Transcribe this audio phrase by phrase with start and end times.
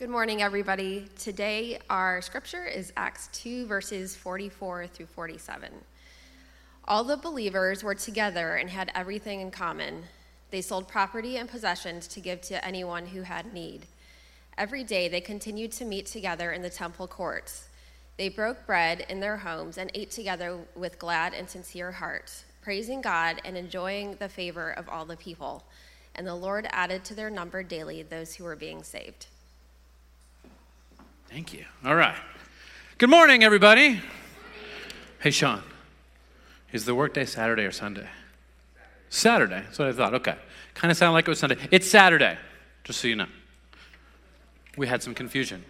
[0.00, 1.10] Good morning, everybody.
[1.18, 5.70] Today, our scripture is Acts 2, verses 44 through 47.
[6.86, 10.04] All the believers were together and had everything in common.
[10.50, 13.84] They sold property and possessions to give to anyone who had need.
[14.56, 17.68] Every day, they continued to meet together in the temple courts.
[18.16, 23.02] They broke bread in their homes and ate together with glad and sincere hearts, praising
[23.02, 25.62] God and enjoying the favor of all the people.
[26.14, 29.26] And the Lord added to their number daily those who were being saved.
[31.30, 31.64] Thank you.
[31.84, 32.16] All right.
[32.98, 34.00] Good morning, everybody.
[35.20, 35.62] Hey, Sean,
[36.72, 38.08] is the workday Saturday or Sunday?
[39.10, 39.62] Saturday.
[39.62, 40.14] That's what I thought.
[40.14, 40.34] Okay.
[40.74, 41.56] Kind of sounded like it was Sunday.
[41.70, 42.36] It's Saturday,
[42.82, 43.28] just so you know.
[44.76, 45.64] We had some confusion.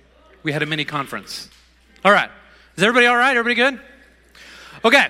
[0.44, 1.50] We had a mini conference.
[2.06, 2.30] All right.
[2.76, 3.36] Is everybody all right?
[3.36, 3.80] Everybody good?
[4.82, 5.08] Okay.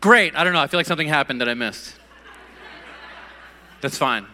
[0.00, 0.36] Great.
[0.36, 0.60] I don't know.
[0.60, 1.96] I feel like something happened that I missed.
[3.80, 4.26] That's fine.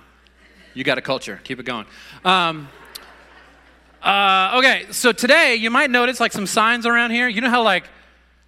[0.74, 1.40] You got a culture.
[1.42, 1.86] Keep it going.
[2.22, 2.68] Um,
[4.02, 7.28] uh, okay, so today you might notice like some signs around here.
[7.28, 7.84] You know how like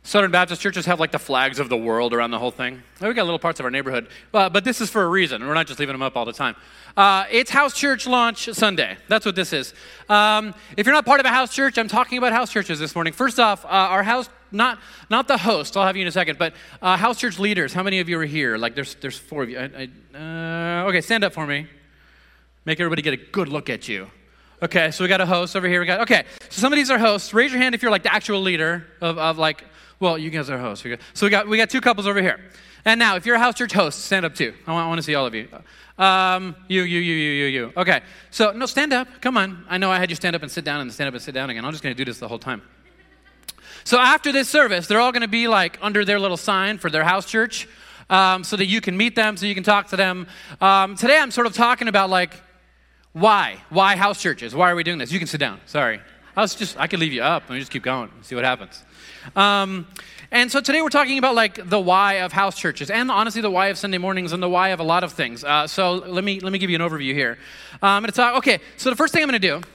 [0.05, 2.83] Southern Baptist churches have like the flags of the world around the whole thing?
[3.01, 5.47] Well, we got little parts of our neighborhood, uh, but this is for a reason.
[5.47, 6.57] We're not just leaving them up all the time.
[6.97, 8.97] Uh, it's House Church Launch Sunday.
[9.09, 9.75] That's what this is.
[10.09, 12.95] Um, if you're not part of a house church, I'm talking about house churches this
[12.95, 13.13] morning.
[13.13, 15.77] First off, uh, our house not not the host.
[15.77, 17.73] I'll have you in a second, but uh, house church leaders.
[17.73, 18.57] How many of you are here?
[18.59, 19.59] Like there's there's four of you.
[19.59, 21.67] I, I, uh, okay, stand up for me.
[22.65, 24.11] Make everybody get a good look at you.
[24.63, 25.81] Okay, so we got a host over here.
[25.81, 26.25] We got okay.
[26.49, 27.35] So some of these are hosts.
[27.35, 29.65] Raise your hand if you're like the actual leader of, of like.
[29.99, 30.87] Well, you guys are hosts.
[31.15, 32.41] So we got we got two couples over here.
[32.85, 34.55] And now, if you're a house church host, stand up too.
[34.67, 35.49] I want, I want to see all of you.
[35.99, 37.73] Um, you, you, you, you, you, you.
[37.77, 38.03] Okay.
[38.31, 39.09] So no, stand up.
[39.21, 39.65] Come on.
[39.69, 41.35] I know I had you stand up and sit down and stand up and sit
[41.35, 41.65] down again.
[41.65, 42.63] I'm just going to do this the whole time.
[43.85, 46.89] So after this service, they're all going to be like under their little sign for
[46.89, 47.69] their house church,
[48.11, 50.29] um, so that you can meet them, so you can talk to them.
[50.61, 52.41] Um, today, I'm sort of talking about like
[53.13, 53.59] why?
[53.69, 54.55] Why house churches?
[54.55, 55.13] Why are we doing this?
[55.13, 55.61] You can sit down.
[55.67, 56.01] Sorry.
[56.35, 58.45] I was just, I could leave you up and just keep going and see what
[58.45, 58.83] happens.
[59.37, 59.87] Um,
[60.31, 63.51] and so today we're talking about like the why of house churches and honestly the
[63.51, 65.45] why of Sunday mornings and the why of a lot of things.
[65.45, 67.37] Uh, so let me, let me give you an overview here.
[67.83, 69.69] Um, I'm going to talk, okay, so the first thing I'm going to do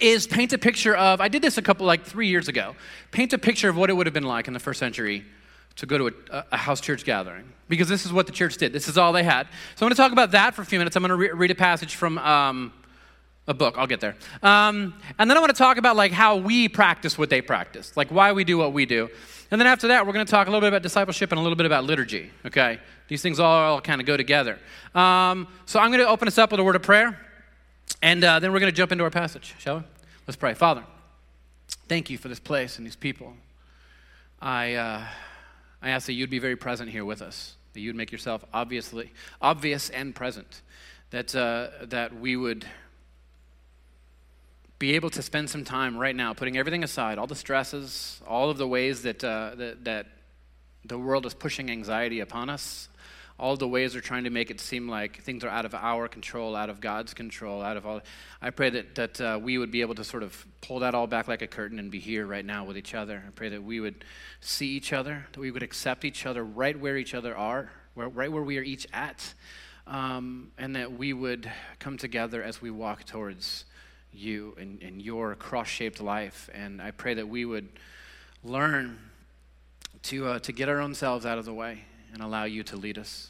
[0.00, 2.74] is paint a picture of, I did this a couple, like three years ago,
[3.10, 5.24] paint a picture of what it would have been like in the first century
[5.76, 8.72] to go to a, a, house church gathering because this is what the church did.
[8.72, 9.46] This is all they had.
[9.74, 10.96] So I'm going to talk about that for a few minutes.
[10.96, 12.72] I'm going to re- read a passage from um,
[13.48, 13.76] a book.
[13.76, 14.16] I'll get there.
[14.42, 17.96] Um, and then I want to talk about like how we practice what they practice,
[17.96, 19.08] like why we do what we do.
[19.50, 21.42] And then after that, we're going to talk a little bit about discipleship and a
[21.42, 22.30] little bit about liturgy.
[22.44, 24.58] Okay, these things all, all kind of go together.
[24.94, 27.18] Um, so I'm going to open us up with a word of prayer,
[28.02, 29.54] and uh, then we're going to jump into our passage.
[29.58, 29.82] Shall we?
[30.26, 30.54] Let's pray.
[30.54, 30.82] Father,
[31.88, 33.34] thank you for this place and these people.
[34.40, 34.74] I.
[34.74, 35.04] Uh,
[35.82, 39.12] I ask that you'd be very present here with us, that you'd make yourself obviously
[39.40, 40.62] obvious and present,
[41.10, 42.66] that uh, that we would
[44.78, 48.50] be able to spend some time right now, putting everything aside, all the stresses, all
[48.50, 50.06] of the ways that uh, that, that
[50.84, 52.88] the world is pushing anxiety upon us,
[53.38, 56.08] all the ways they're trying to make it seem like things are out of our
[56.08, 58.00] control, out of God's control, out of all.
[58.40, 61.06] I pray that, that uh, we would be able to sort of pull that all
[61.06, 63.22] back like a curtain and be here right now with each other.
[63.26, 64.04] I pray that we would
[64.40, 68.08] see each other, that we would accept each other right where each other are, where,
[68.08, 69.34] right where we are each at,
[69.86, 73.66] um, and that we would come together as we walk towards
[74.12, 76.48] you and, and your cross shaped life.
[76.54, 77.68] And I pray that we would
[78.42, 78.98] learn
[80.04, 81.84] to, uh, to get our own selves out of the way
[82.16, 83.28] and allow you to lead us.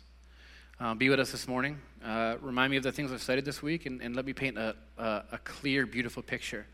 [0.78, 1.76] Uh, be with us this morning.
[2.04, 4.56] Uh, remind me of the things I've studied this week, and, and let me paint
[4.56, 6.66] a, a, a, clear, beautiful picture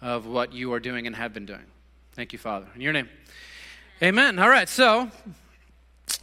[0.00, 1.64] of what you are doing and have been doing.
[2.14, 2.66] Thank you, Father.
[2.74, 3.08] In your name.
[4.02, 4.40] Amen.
[4.40, 5.08] All right, so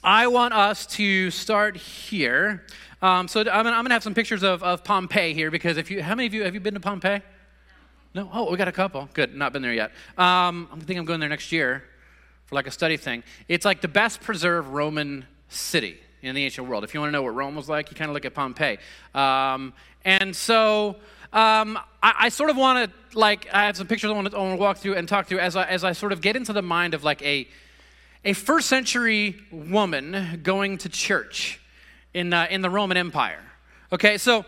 [0.03, 2.65] I want us to start here.
[3.01, 5.89] Um, so I'm gonna, I'm gonna, have some pictures of, of Pompeii here because if
[5.89, 7.21] you, how many of you have you been to Pompeii?
[8.13, 8.29] No.
[8.33, 9.07] Oh, we got a couple.
[9.13, 9.33] Good.
[9.33, 9.91] Not been there yet.
[10.17, 11.83] Um, I think I'm going there next year
[12.47, 13.23] for like a study thing.
[13.47, 16.83] It's like the best preserved Roman city in the ancient world.
[16.83, 18.77] If you want to know what Rome was like, you kind of look at Pompeii.
[19.13, 19.73] Um,
[20.03, 20.95] and so
[21.33, 24.55] um, I, I, sort of want to like I have some pictures I want to,
[24.55, 26.93] walk through and talk through as I, as I sort of get into the mind
[26.93, 27.47] of like a
[28.23, 31.59] a first century woman going to church
[32.13, 33.43] in uh, in the Roman Empire.
[33.91, 34.45] Okay, so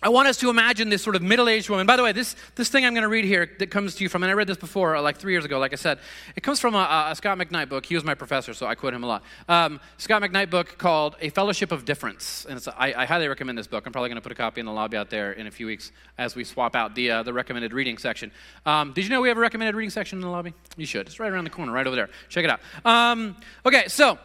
[0.00, 1.84] I want us to imagine this sort of middle aged woman.
[1.84, 4.08] By the way, this, this thing I'm going to read here that comes to you
[4.08, 5.98] from, and I read this before, uh, like three years ago, like I said,
[6.36, 7.84] it comes from a, a Scot McKnight book.
[7.84, 9.24] He was my professor, so I quote him a lot.
[9.48, 12.46] Um, Scot McKnight book called A Fellowship of Differents.
[12.48, 13.86] And I highly recommend this book.
[13.86, 15.66] I'm probably going to put a copy in the lobby out there in a few
[15.66, 18.30] weeks as we swap out the, uh, the recommended reading section.
[18.66, 20.54] Um, did you know we have a recommended reading section in the lobby?
[20.76, 21.08] You should.
[21.08, 22.10] It's right around the corner, right over there.
[22.28, 22.60] Check it out.
[22.84, 23.36] Um,
[23.66, 24.16] okay, so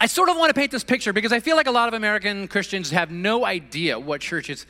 [0.00, 1.94] I sort of want to paint this picture because I feel like a lot of
[1.94, 4.66] American Christians have no idea what church is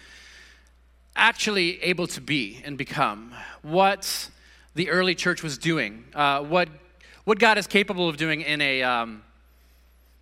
[1.16, 4.28] actually able to be and become, what
[4.74, 6.68] the early church was doing, uh, what,
[7.24, 9.22] what God is capable of doing in a, um,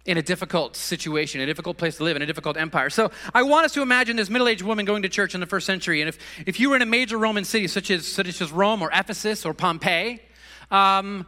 [0.04, 2.90] in a difficult situation, a difficult place to live, in a difficult empire.
[2.90, 5.46] So I want us to imagine this middle aged woman going to church in the
[5.46, 6.00] first century.
[6.00, 8.82] And if, if you were in a major Roman city, such as, such as Rome
[8.82, 10.20] or Ephesus or Pompeii,
[10.70, 11.26] um,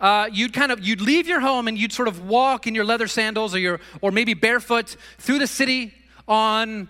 [0.00, 2.84] uh, you'd kind of you'd leave your home and you'd sort of walk in your
[2.84, 5.94] leather sandals or your or maybe barefoot through the city
[6.28, 6.88] on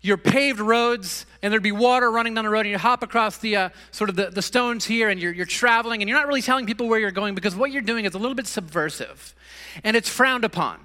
[0.00, 3.38] your paved roads and there'd be water running down the road and you hop across
[3.38, 6.26] the uh, sort of the, the stones here and you're, you're traveling and you're not
[6.26, 9.34] really telling people where you're going because what you're doing is a little bit subversive
[9.82, 10.78] and it's frowned upon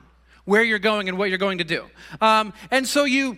[0.45, 1.85] where you're going and what you're going to do.
[2.21, 3.37] Um, and so you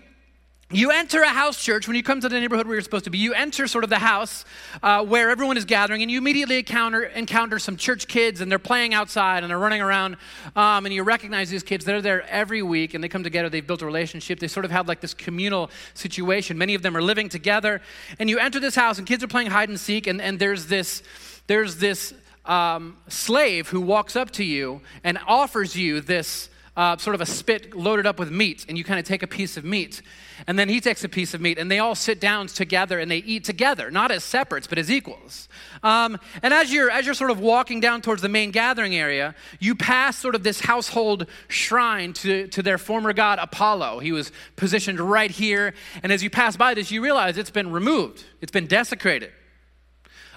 [0.71, 3.11] you enter a house church when you come to the neighborhood where you're supposed to
[3.11, 3.19] be.
[3.19, 4.45] You enter sort of the house
[4.81, 8.57] uh, where everyone is gathering, and you immediately encounter, encounter some church kids, and they're
[8.57, 10.17] playing outside and they're running around.
[10.55, 11.85] Um, and you recognize these kids.
[11.85, 13.47] They're there every week, and they come together.
[13.47, 14.39] They've built a relationship.
[14.39, 16.57] They sort of have like this communal situation.
[16.57, 17.79] Many of them are living together.
[18.17, 20.65] And you enter this house, and kids are playing hide and seek, and, and there's
[20.65, 21.03] this,
[21.45, 22.11] there's this
[22.45, 27.25] um, slave who walks up to you and offers you this uh, sort of a
[27.25, 30.01] spit loaded up with meat, and you kind of take a piece of meat.
[30.47, 33.09] And then he takes a piece of meat, and they all sit down together and
[33.09, 35.47] they eat together, not as separates, but as equals.
[35.83, 39.35] Um, and as you're, as you're sort of walking down towards the main gathering area,
[39.59, 43.99] you pass sort of this household shrine to, to their former god Apollo.
[43.99, 45.73] He was positioned right here.
[46.03, 49.31] And as you pass by this, you realize it's been removed, it's been desecrated.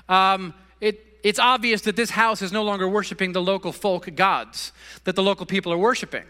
[0.08, 4.72] Um, it, it's obvious that this house is no longer worshiping the local folk gods
[5.04, 6.24] that the local people are worshiping.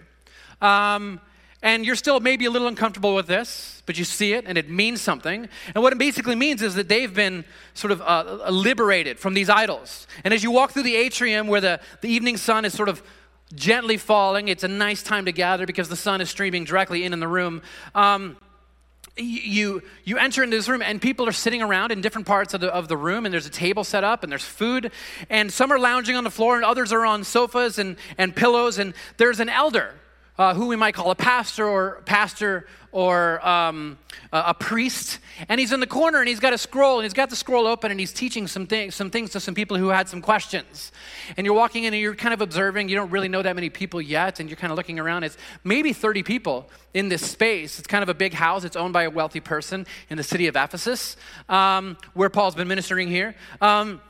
[0.60, 1.20] Um,
[1.60, 4.70] and you're still maybe a little uncomfortable with this, but you see it and it
[4.70, 5.48] means something.
[5.74, 7.44] And what it basically means is that they've been
[7.74, 10.06] sort of uh, liberated from these idols.
[10.22, 13.02] And as you walk through the atrium where the, the evening sun is sort of
[13.54, 17.12] gently falling, it's a nice time to gather because the sun is streaming directly in
[17.12, 17.62] in the room.
[17.94, 18.36] Um,
[19.18, 22.60] you, you enter into this room and people are sitting around in different parts of
[22.60, 24.92] the, of the room and there's a table set up and there's food
[25.30, 28.78] and some are lounging on the floor and others are on sofas and, and pillows
[28.78, 29.94] and there's an elder
[30.38, 33.98] uh, who we might call a pastor or pastor or um,
[34.32, 35.18] a, priest,
[35.48, 37.66] and he's in the corner and he's got a scroll and he's got the scroll
[37.66, 40.90] open and he's teaching some things, some things to some people who had some questions.
[41.36, 42.88] And you're walking in and you're kind of observing.
[42.88, 45.24] You don't really know that many people yet, and you're kind of looking around.
[45.24, 47.78] It's maybe 30 people in this space.
[47.78, 48.64] It's kind of a big house.
[48.64, 51.16] It's owned by a wealthy person in the city of Ephesus,
[51.48, 53.34] um, where Paul's been ministering here.
[53.60, 54.00] Um,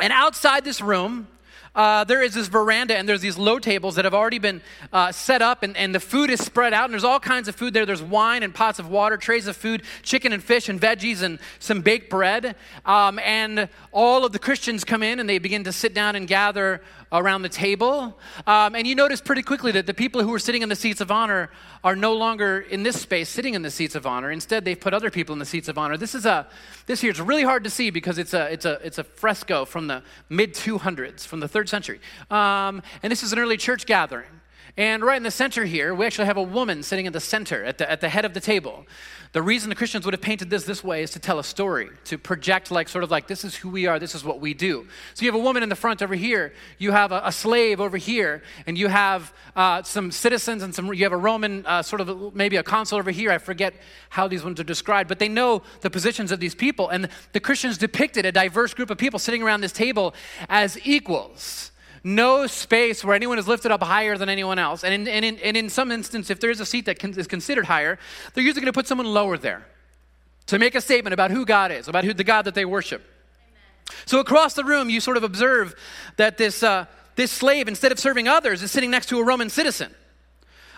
[0.00, 1.28] and outside this room,
[1.74, 4.62] uh, there is this veranda and there's these low tables that have already been
[4.92, 7.56] uh, set up and, and the food is spread out and there's all kinds of
[7.56, 7.84] food there.
[7.84, 11.38] There's wine and pots of water, trays of food, chicken and fish and veggies and
[11.58, 12.54] some baked bread.
[12.86, 16.28] Um, and all of the Christians come in and they begin to sit down and
[16.28, 16.80] gather
[17.14, 18.18] around the table.
[18.46, 21.00] Um, and you notice pretty quickly that the people who are sitting in the seats
[21.00, 21.50] of honor
[21.82, 24.30] are no longer in this space sitting in the seats of honor.
[24.30, 25.96] Instead, they've put other people in the seats of honor.
[25.96, 26.46] This is a
[26.86, 29.64] this here is really hard to see because it's a it's a it's a fresco
[29.64, 32.00] from the mid 200s, from the third century.
[32.30, 34.28] Um, and this is an early church gathering.
[34.76, 37.62] And right in the center here, we actually have a woman sitting in the center
[37.62, 38.84] at the, at the head of the table.
[39.30, 41.90] The reason the Christians would have painted this this way is to tell a story,
[42.04, 44.52] to project like sort of like this is who we are, this is what we
[44.52, 44.86] do.
[45.14, 47.80] So you have a woman in the front over here, you have a, a slave
[47.80, 50.92] over here, and you have uh, some citizens and some.
[50.92, 53.30] You have a Roman uh, sort of maybe a consul over here.
[53.30, 53.74] I forget
[54.10, 57.40] how these ones are described, but they know the positions of these people, and the
[57.40, 60.14] Christians depicted a diverse group of people sitting around this table
[60.48, 61.70] as equals
[62.04, 64.84] no space where anyone is lifted up higher than anyone else.
[64.84, 67.26] And in, and in, and in some instance, if there is a seat that is
[67.26, 67.98] considered higher,
[68.34, 69.66] they're usually going to put someone lower there
[70.46, 73.02] to make a statement about who God is, about who the God that they worship.
[73.02, 73.98] Amen.
[74.04, 75.74] So across the room, you sort of observe
[76.16, 76.84] that this, uh,
[77.16, 79.94] this slave, instead of serving others, is sitting next to a Roman citizen.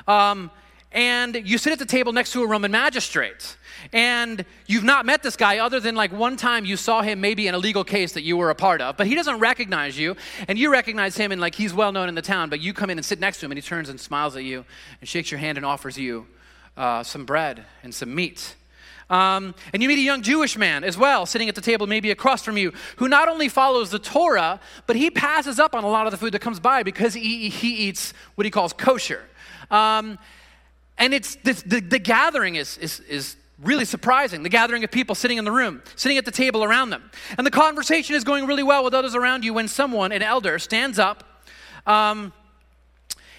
[0.06, 0.52] Um,
[0.96, 3.56] and you sit at the table next to a Roman magistrate
[3.92, 7.46] and you've not met this guy other than like one time you saw him maybe
[7.46, 10.16] in a legal case that you were a part of, but he doesn't recognize you,
[10.48, 12.88] and you recognize him and like he's well known in the town, but you come
[12.88, 14.64] in and sit next to him and he turns and smiles at you
[15.00, 16.26] and shakes your hand and offers you
[16.78, 18.56] uh, some bread and some meat.
[19.08, 22.10] Um, and you meet a young Jewish man as well, sitting at the table maybe
[22.10, 25.88] across from you, who not only follows the Torah, but he passes up on a
[25.88, 29.22] lot of the food that comes by because he, he eats what he calls kosher.
[29.70, 30.18] Um,
[30.98, 35.14] and it's the, the, the gathering is, is, is really surprising the gathering of people
[35.14, 37.10] sitting in the room, sitting at the table around them.
[37.36, 40.58] And the conversation is going really well with others around you when someone, an elder,
[40.58, 41.42] stands up
[41.86, 42.32] um,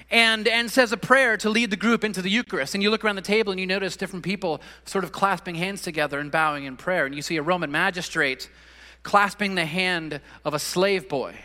[0.09, 2.73] and, and says a prayer to lead the group into the Eucharist.
[2.73, 5.81] And you look around the table and you notice different people sort of clasping hands
[5.81, 7.05] together and bowing in prayer.
[7.05, 8.49] And you see a Roman magistrate
[9.03, 11.35] clasping the hand of a slave boy.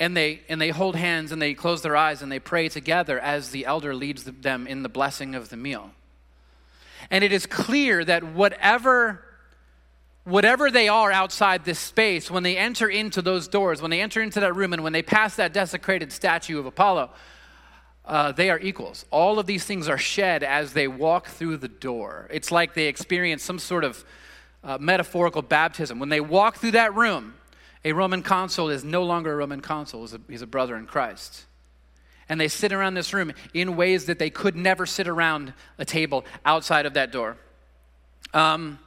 [0.00, 3.18] And they, and they hold hands and they close their eyes and they pray together
[3.18, 5.90] as the elder leads them in the blessing of the meal.
[7.10, 9.24] And it is clear that whatever
[10.28, 14.20] whatever they are outside this space, when they enter into those doors, when they enter
[14.20, 17.10] into that room, and when they pass that desecrated statue of Apollo,
[18.04, 19.04] uh, they are equals.
[19.10, 22.28] All of these things are shed as they walk through the door.
[22.30, 24.04] It's like they experience some sort of
[24.62, 25.98] uh, metaphorical baptism.
[25.98, 27.34] When they walk through that room,
[27.84, 30.86] a Roman consul is no longer a Roman consul, he's a, he's a brother in
[30.86, 31.44] Christ.
[32.28, 35.84] And they sit around this room in ways that they could never sit around a
[35.84, 37.38] table outside of that door.
[38.34, 38.78] Um,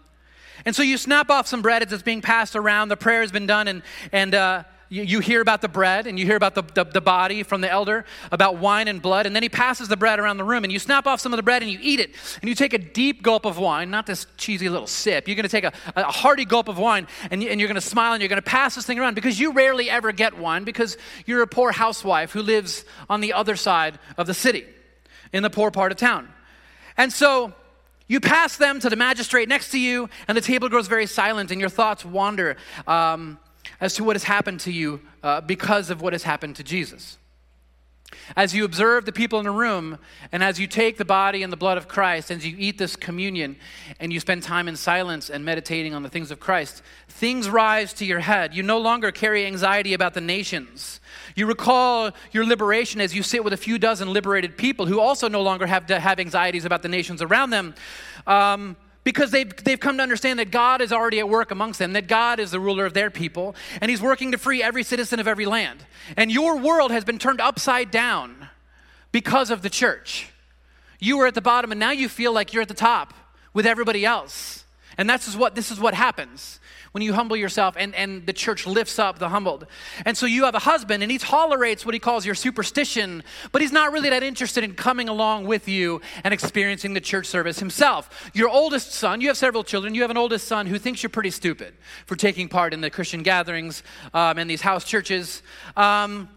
[0.66, 2.90] and so you snap off some bread as it's being passed around.
[2.90, 3.82] The prayer has been done, and,
[4.12, 7.44] and uh, you, hear about the bread, and you hear about the, the, the, body
[7.44, 9.26] from the elder, about wine and blood.
[9.26, 11.38] And then he passes the bread around the room, and you snap off some of
[11.38, 12.14] the bread and you eat it.
[12.42, 15.30] And you take a deep gulp of wine, not this cheesy little sip.
[15.30, 17.80] You're going to take a, a hearty gulp of wine, and, you, and you're going
[17.80, 20.38] to smile, and you're going to pass this thing around because you rarely ever get
[20.38, 24.66] wine because you're a poor housewife who lives on the other side of the city,
[25.32, 26.28] in the poor part of town.
[26.98, 27.54] And so
[28.10, 31.50] you pass them to the magistrate next to you, and the table grows very silent,
[31.50, 32.58] and your thoughts wander
[32.88, 33.40] um,
[33.82, 37.18] as to what has happened to you uh, because of what has happened to Jesus.
[38.36, 39.98] As you observe the people in the room,
[40.32, 42.96] and as you take the body and the blood of Christ, as you eat this
[42.96, 43.56] communion,
[44.00, 47.94] and you spend time in silence and meditating on the things of Christ, things rise
[47.94, 48.54] to your head.
[48.54, 51.00] You no longer carry anxiety about the nations.
[51.36, 55.30] You recall your liberation as you sit with a few dozen liberated people who also
[55.30, 57.76] no longer have, to have anxieties about the nations around them.
[58.28, 61.94] Um, because they've, they've come to understand that God is already at work amongst them,
[61.94, 65.20] that God is the ruler of their people, and He's working to free every citizen
[65.20, 65.86] of every land.
[66.16, 68.50] And your world has been turned upside down
[69.12, 70.32] because of the church.
[71.00, 73.14] You were at the bottom, and now you feel like you're at the top
[73.54, 74.66] with everybody else.
[74.98, 76.60] And that's what this is what happens
[76.92, 79.66] when you humble yourself and, and the church lifts up the humbled.
[80.06, 83.62] And so you have a husband and he tolerates what he calls your superstition, but
[83.62, 87.60] he's not really that interested in coming along with you and experiencing the church service
[87.60, 88.32] himself.
[88.34, 91.10] Your oldest son, you have several children, you have an oldest son who thinks you're
[91.10, 91.74] pretty stupid
[92.06, 93.84] for taking part in the Christian gatherings
[94.14, 95.42] um, and these house churches.
[95.78, 96.30] Um,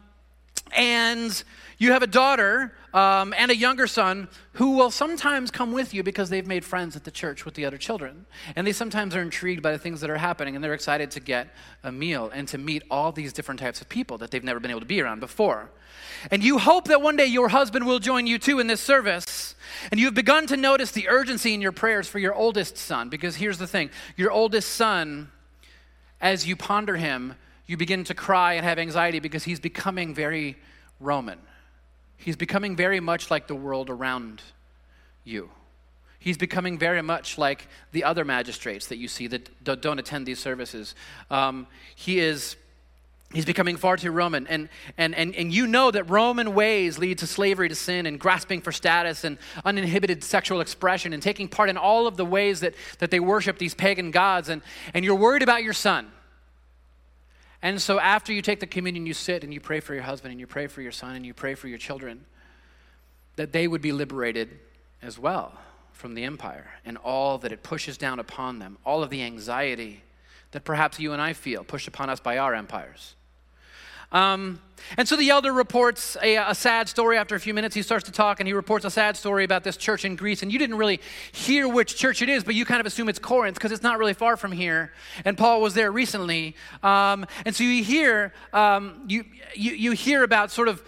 [0.76, 1.42] and
[1.78, 6.04] you have a daughter um, and a younger son who will sometimes come with you
[6.04, 8.24] because they've made friends at the church with the other children.
[8.54, 11.20] And they sometimes are intrigued by the things that are happening and they're excited to
[11.20, 11.48] get
[11.82, 14.70] a meal and to meet all these different types of people that they've never been
[14.70, 15.70] able to be around before.
[16.30, 19.56] And you hope that one day your husband will join you too in this service.
[19.90, 23.34] And you've begun to notice the urgency in your prayers for your oldest son because
[23.36, 25.32] here's the thing your oldest son,
[26.20, 27.34] as you ponder him,
[27.66, 30.56] you begin to cry and have anxiety because he's becoming very
[31.00, 31.40] Roman.
[32.24, 34.40] He's becoming very much like the world around
[35.24, 35.50] you.
[36.18, 40.38] He's becoming very much like the other magistrates that you see that don't attend these
[40.38, 40.94] services.
[41.30, 42.56] Um, he is
[43.34, 47.18] he's becoming far too roman and, and, and, and you know that roman ways lead
[47.18, 51.68] to slavery to sin and grasping for status and uninhibited sexual expression and taking part
[51.68, 54.62] in all of the ways that, that they worship these pagan gods and,
[54.92, 56.12] and you're worried about your son
[57.64, 60.32] and so after you take the communion, you sit and you pray for your husband
[60.32, 62.26] and you pray for your son and you pray for your children
[63.36, 64.50] that they would be liberated
[65.00, 65.58] as well
[65.90, 70.02] from the empire and all that it pushes down upon them, all of the anxiety
[70.50, 73.16] that perhaps you and I feel pushed upon us by our empires.
[74.14, 74.60] Um,
[74.96, 77.74] and so the elder reports a, a, sad story after a few minutes.
[77.74, 80.42] He starts to talk and he reports a sad story about this church in Greece.
[80.42, 81.00] And you didn't really
[81.32, 83.98] hear which church it is, but you kind of assume it's Corinth because it's not
[83.98, 84.92] really far from here.
[85.24, 86.54] And Paul was there recently.
[86.82, 89.24] Um, and so you hear, um, you,
[89.56, 90.82] you, you hear about sort of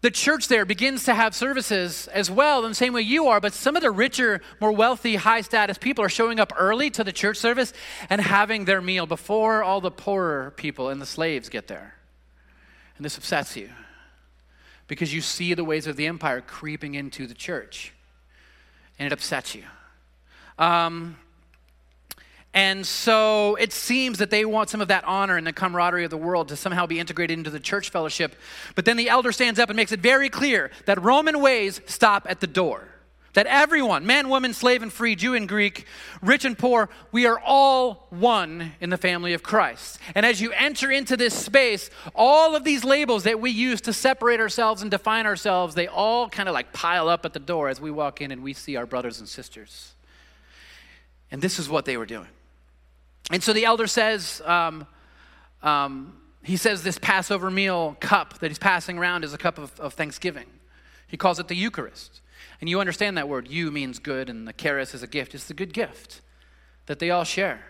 [0.00, 3.40] the church there begins to have services as well in the same way you are,
[3.40, 7.02] but some of the richer, more wealthy, high status people are showing up early to
[7.02, 7.72] the church service
[8.08, 11.97] and having their meal before all the poorer people and the slaves get there.
[12.98, 13.70] And this upsets you
[14.88, 17.92] because you see the ways of the empire creeping into the church,
[18.98, 19.62] and it upsets you.
[20.58, 21.16] Um,
[22.52, 26.10] and so it seems that they want some of that honor and the camaraderie of
[26.10, 28.34] the world to somehow be integrated into the church fellowship.
[28.74, 32.26] But then the elder stands up and makes it very clear that Roman ways stop
[32.28, 32.88] at the door.
[33.34, 35.84] That everyone, man, woman, slave, and free, Jew and Greek,
[36.22, 39.98] rich and poor, we are all one in the family of Christ.
[40.14, 43.92] And as you enter into this space, all of these labels that we use to
[43.92, 47.68] separate ourselves and define ourselves, they all kind of like pile up at the door
[47.68, 49.92] as we walk in and we see our brothers and sisters.
[51.30, 52.28] And this is what they were doing.
[53.30, 54.86] And so the elder says, um,
[55.62, 59.78] um, he says this Passover meal cup that he's passing around is a cup of,
[59.78, 60.46] of thanksgiving.
[61.06, 62.20] He calls it the Eucharist.
[62.60, 63.48] And you understand that word.
[63.48, 65.34] Eu means good, and the charis is a gift.
[65.34, 66.20] It's the good gift
[66.86, 67.60] that they all share.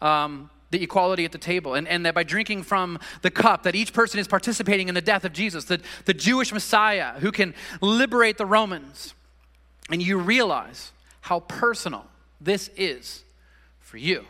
[0.00, 3.74] Um, the equality at the table, and, and that by drinking from the cup, that
[3.74, 7.54] each person is participating in the death of Jesus, the, the Jewish Messiah who can
[7.80, 9.14] liberate the Romans.
[9.88, 10.90] And you realize
[11.20, 12.06] how personal
[12.40, 13.22] this is
[13.78, 14.24] for you.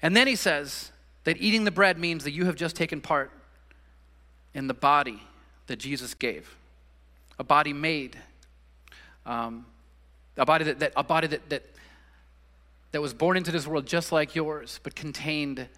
[0.00, 0.92] And then he says
[1.24, 3.32] that eating the bread means that you have just taken part
[4.54, 5.20] in the body
[5.66, 6.56] that Jesus gave,
[7.38, 8.16] a body made,
[9.24, 9.66] um,
[10.36, 11.62] a body that, that a body that, that
[12.96, 15.68] that was born into this world just like yours, but contained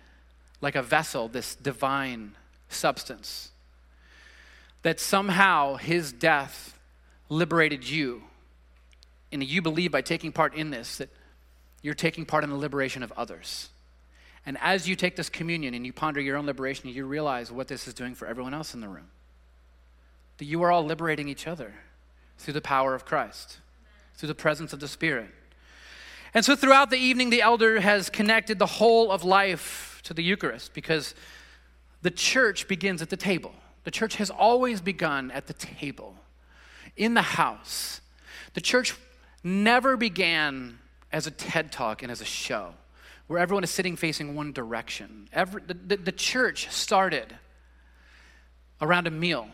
[0.61, 2.33] like a vessel this divine
[2.69, 3.51] substance.
[4.83, 6.79] That somehow his death
[7.29, 8.23] liberated you.
[9.33, 11.09] And you believe by taking part in this that
[11.83, 13.69] you're taking part in the liberation of others.
[14.47, 17.69] And as you take this communion and you ponder your own liberation, you realize what
[17.69, 19.11] this is doing for everyone else in the room.
[20.39, 21.75] That you are all liberating each other
[22.39, 23.59] through the power of Christ,
[24.15, 25.31] through the presence of the Spirit.
[26.35, 30.23] And so throughout the evening, the elder has connected the whole of life to the
[30.23, 31.15] Eucharist because
[32.03, 33.53] the church begins at the table.
[33.85, 36.15] The church has always begun at the table,
[36.97, 38.01] in the house.
[38.55, 38.95] The church
[39.43, 40.79] never began
[41.11, 42.75] as a TED talk and as a show
[43.27, 45.29] where everyone is sitting facing one direction.
[45.33, 47.35] Every, the, the, the church started
[48.81, 49.49] around a meal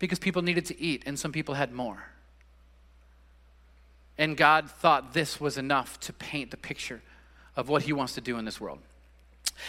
[0.00, 2.02] because people needed to eat and some people had more.
[4.18, 7.00] And God thought this was enough to paint the picture
[7.54, 8.80] of what He wants to do in this world.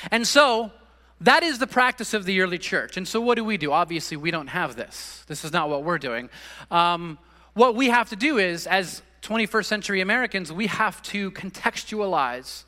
[0.10, 0.72] And so,
[1.20, 2.98] that is the practice of the early church.
[2.98, 3.72] And so, what do we do?
[3.72, 5.24] Obviously, we don't have this.
[5.28, 6.30] This is not what we're doing.
[6.72, 7.20] Um,
[7.54, 12.64] what we have to do is, as 21st century Americans, we have to contextualize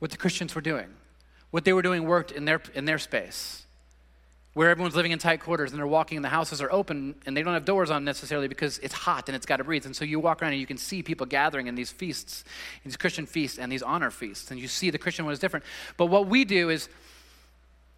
[0.00, 0.88] what the Christians were doing.
[1.50, 3.64] What they were doing worked in their, in their space
[4.54, 7.36] where everyone's living in tight quarters and they're walking and the houses are open and
[7.36, 9.86] they don't have doors on necessarily because it's hot and it's got to breathe.
[9.86, 12.42] And so you walk around and you can see people gathering in these feasts,
[12.84, 14.50] these Christian feasts and these honor feasts.
[14.50, 15.64] And you see the Christian one is different.
[15.96, 16.88] But what we do is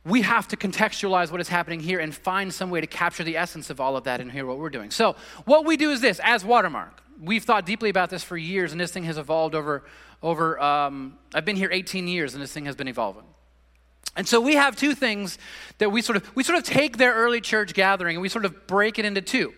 [0.05, 3.37] we have to contextualize what is happening here and find some way to capture the
[3.37, 4.91] essence of all of that and hear what we're doing.
[4.91, 5.17] So
[5.47, 7.03] what we do is this as Watermark.
[7.19, 9.85] We've thought deeply about this for years and this thing has evolved over,
[10.23, 13.25] over um, I've been here 18 years and this thing has been evolving.
[14.16, 15.38] And so we have two things
[15.79, 18.44] that we sort of we sort of take their early church gathering and we sort
[18.44, 19.55] of break it into two.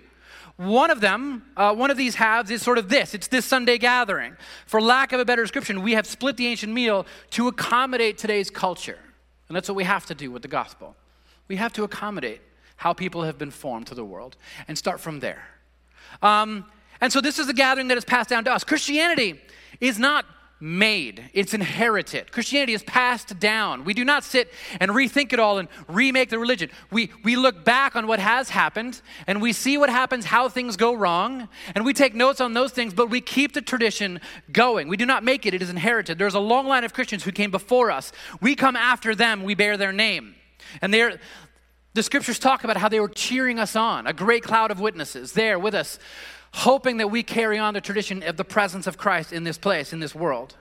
[0.57, 3.13] One of them, uh, one of these halves is sort of this.
[3.13, 4.37] It's this Sunday gathering.
[4.67, 8.51] For lack of a better description, we have split the ancient meal to accommodate today's
[8.51, 8.99] culture.
[9.49, 10.95] And that's what we have to do with the gospel.
[11.49, 12.41] We have to accommodate
[12.77, 14.37] how people have been formed to the world
[14.69, 15.45] and start from there.
[16.23, 16.67] Um,
[17.01, 18.63] and so this is the gathering that is passed down to us.
[18.63, 19.41] Christianity
[19.81, 20.25] is not
[20.65, 22.33] made, it's inherited.
[22.33, 23.85] Christianity is passed down.
[23.85, 24.51] We do not sit
[24.81, 26.71] and rethink it all and remake the religion.
[26.91, 30.79] We, we look back on what has happened and we see what happens, how things
[30.79, 34.23] go wrong, and we take notes on those things, but we keep the tradition
[34.53, 34.89] going.
[34.89, 36.17] We do not make it, it is inherited.
[36.17, 38.11] There's a long line of Christians who came before us.
[38.41, 40.35] We come after them, we bear their name.
[40.81, 41.21] And they're,
[41.93, 45.35] the scriptures talk about how they were cheering us on, a great cloud of witnesses
[45.35, 45.99] there with us
[46.55, 49.93] hoping that we carry on the tradition of the presence of Christ in this place,
[49.93, 50.55] in this world.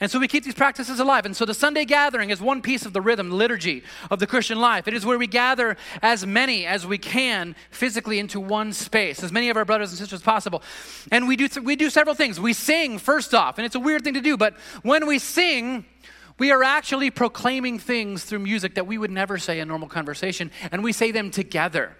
[0.00, 1.26] And so we keep these practices alive.
[1.26, 4.60] And so the Sunday gathering is one piece of the rhythm, liturgy of the Christian
[4.60, 4.86] life.
[4.86, 9.32] It is where we gather as many as we can physically into one space, as
[9.32, 10.62] many of our brothers and sisters as possible.
[11.10, 12.38] And we do, we do several things.
[12.38, 15.84] We sing, first off, and it's a weird thing to do, but when we sing,
[16.38, 20.52] we are actually proclaiming things through music that we would never say in normal conversation,
[20.70, 21.96] and we say them together.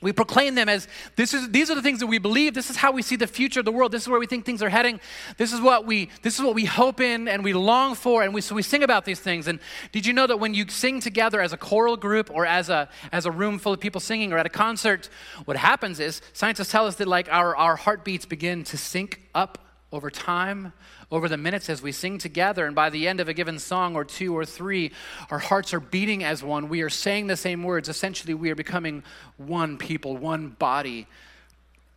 [0.00, 2.52] We proclaim them as this is, these are the things that we believe.
[2.52, 3.92] This is how we see the future of the world.
[3.92, 5.00] This is where we think things are heading.
[5.38, 8.22] This is what we, this is what we hope in and we long for.
[8.22, 9.46] And we, so we sing about these things.
[9.46, 9.60] And
[9.92, 12.88] did you know that when you sing together as a choral group or as a,
[13.12, 15.08] as a room full of people singing or at a concert,
[15.46, 19.58] what happens is scientists tell us that like our, our heartbeats begin to sync up
[19.94, 20.72] over time
[21.10, 22.66] over the minutes as we sing together.
[22.66, 24.90] And by the end of a given song or two or three,
[25.30, 26.68] our hearts are beating as one.
[26.68, 27.88] We are saying the same words.
[27.88, 29.04] Essentially, we are becoming
[29.36, 31.06] one people, one body,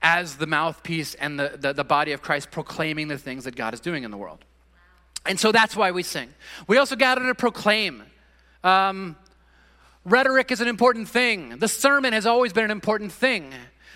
[0.02, 3.74] as the mouthpiece and the, the, the body of Christ proclaiming the things that God
[3.74, 4.46] is doing in the world.
[5.26, 6.30] And so that's why we sing.
[6.68, 8.04] We also gather to proclaim.
[8.64, 9.16] Um,
[10.06, 11.58] rhetoric is an important thing.
[11.58, 13.52] The sermon has always been an important thing.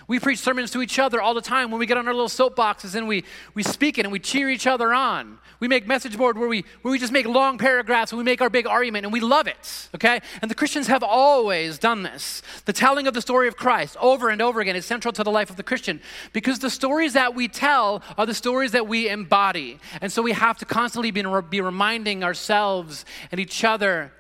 [0.08, 2.28] We preach sermons to each other all the time when we get on our little
[2.28, 5.40] soapboxes and we, we speak it and we cheer each other on.
[5.60, 8.42] We make message board where we, where we just make long paragraphs and we make
[8.42, 10.20] our big argument and we love it, okay?
[10.42, 12.42] And the Christians have always done this.
[12.66, 15.32] The telling of the story of Christ over and over again is central to the
[15.32, 16.02] life of the Christian
[16.34, 19.80] because the stories that we tell are the stories that we embody.
[20.02, 24.12] And so we have to constantly be, be reminding ourselves and each other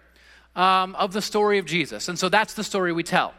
[0.56, 2.08] um, of the story of Jesus.
[2.08, 3.34] And so that's the story we tell.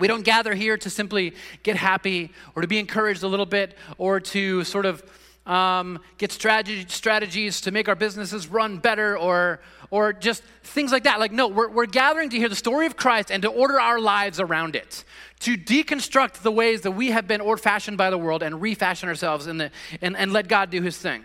[0.00, 3.76] We don't gather here to simply get happy or to be encouraged a little bit
[3.98, 5.04] or to sort of
[5.46, 9.60] um, get strategy, strategies to make our businesses run better, or,
[9.90, 11.18] or just things like that.
[11.18, 13.98] Like, no, we're, we're gathering to hear the story of Christ and to order our
[13.98, 15.04] lives around it,
[15.40, 19.08] to deconstruct the ways that we have been old fashioned by the world and refashion
[19.08, 21.24] ourselves in the, and, and let God do his thing.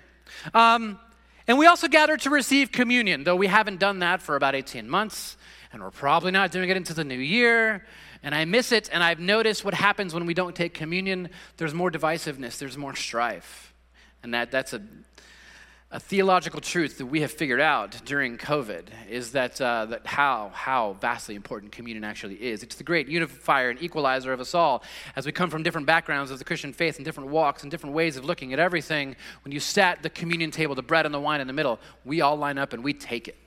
[0.53, 0.99] Um,
[1.47, 4.89] and we also gather to receive communion, though we haven't done that for about 18
[4.89, 5.38] months,
[5.71, 7.85] and we're probably not doing it into the new year.
[8.25, 11.29] And I miss it, and I've noticed what happens when we don't take communion.
[11.57, 13.71] There's more divisiveness, there's more strife.
[14.23, 14.81] And that, that's a,
[15.91, 20.49] a theological truth that we have figured out during COVID is that, uh, that how,
[20.55, 22.63] how vastly important communion actually is.
[22.63, 24.81] It's the great unifier and equalizer of us all.
[25.15, 27.93] As we come from different backgrounds of the Christian faith and different walks and different
[27.93, 31.19] ways of looking at everything, when you sat the communion table, the bread and the
[31.19, 33.38] wine in the middle, we all line up and we take it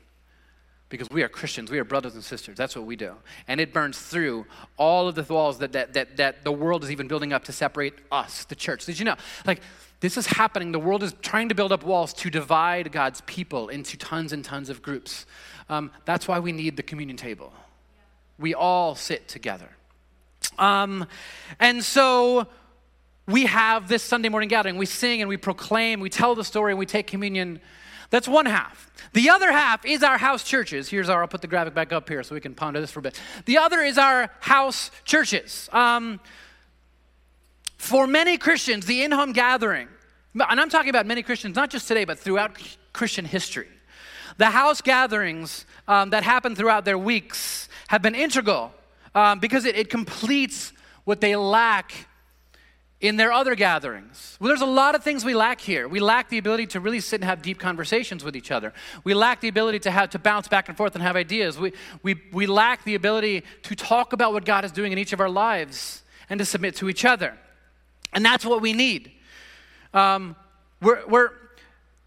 [0.88, 2.56] because we are Christians, we are brothers and sisters.
[2.56, 3.14] That's what we do.
[3.46, 4.46] And it burns through
[4.76, 7.52] all of the walls that, that, that, that the world is even building up to
[7.52, 8.86] separate us, the church.
[8.86, 9.16] Did you know?
[9.46, 9.60] Like,
[10.00, 10.72] this is happening.
[10.72, 14.44] The world is trying to build up walls to divide God's people into tons and
[14.44, 15.26] tons of groups.
[15.68, 17.52] Um, that's why we need the communion table.
[18.38, 19.68] We all sit together.
[20.58, 21.06] Um,
[21.58, 22.46] and so
[23.26, 24.78] we have this Sunday morning gathering.
[24.78, 27.60] We sing and we proclaim, we tell the story, and we take communion
[28.10, 28.90] that's one half.
[29.12, 30.88] The other half is our house churches.
[30.88, 33.00] Here's our, I'll put the graphic back up here so we can ponder this for
[33.00, 33.20] a bit.
[33.44, 35.68] The other is our house churches.
[35.72, 36.20] Um,
[37.76, 39.88] for many Christians, the in home gathering,
[40.34, 42.52] and I'm talking about many Christians, not just today, but throughout
[42.92, 43.68] Christian history,
[44.36, 48.72] the house gatherings um, that happen throughout their weeks have been integral
[49.14, 50.72] um, because it, it completes
[51.04, 52.07] what they lack
[53.00, 54.36] in their other gatherings.
[54.40, 55.86] Well, there's a lot of things we lack here.
[55.86, 58.72] We lack the ability to really sit and have deep conversations with each other.
[59.04, 61.58] We lack the ability to have to bounce back and forth and have ideas.
[61.58, 65.12] We, we, we lack the ability to talk about what God is doing in each
[65.12, 67.38] of our lives and to submit to each other.
[68.12, 69.12] And that's what we need.
[69.94, 70.34] Um,
[70.82, 71.30] we're, we're,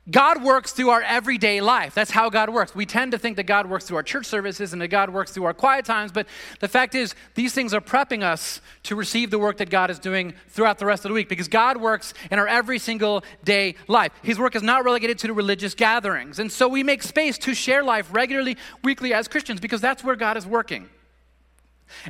[0.09, 1.93] God works through our everyday life.
[1.93, 2.73] That's how God works.
[2.73, 5.31] We tend to think that God works through our church services and that God works
[5.31, 6.25] through our quiet times, but
[6.59, 9.99] the fact is, these things are prepping us to receive the work that God is
[9.99, 13.75] doing throughout the rest of the week because God works in our every single day
[13.87, 14.11] life.
[14.23, 16.39] His work is not relegated to the religious gatherings.
[16.39, 20.15] And so we make space to share life regularly, weekly as Christians because that's where
[20.15, 20.89] God is working.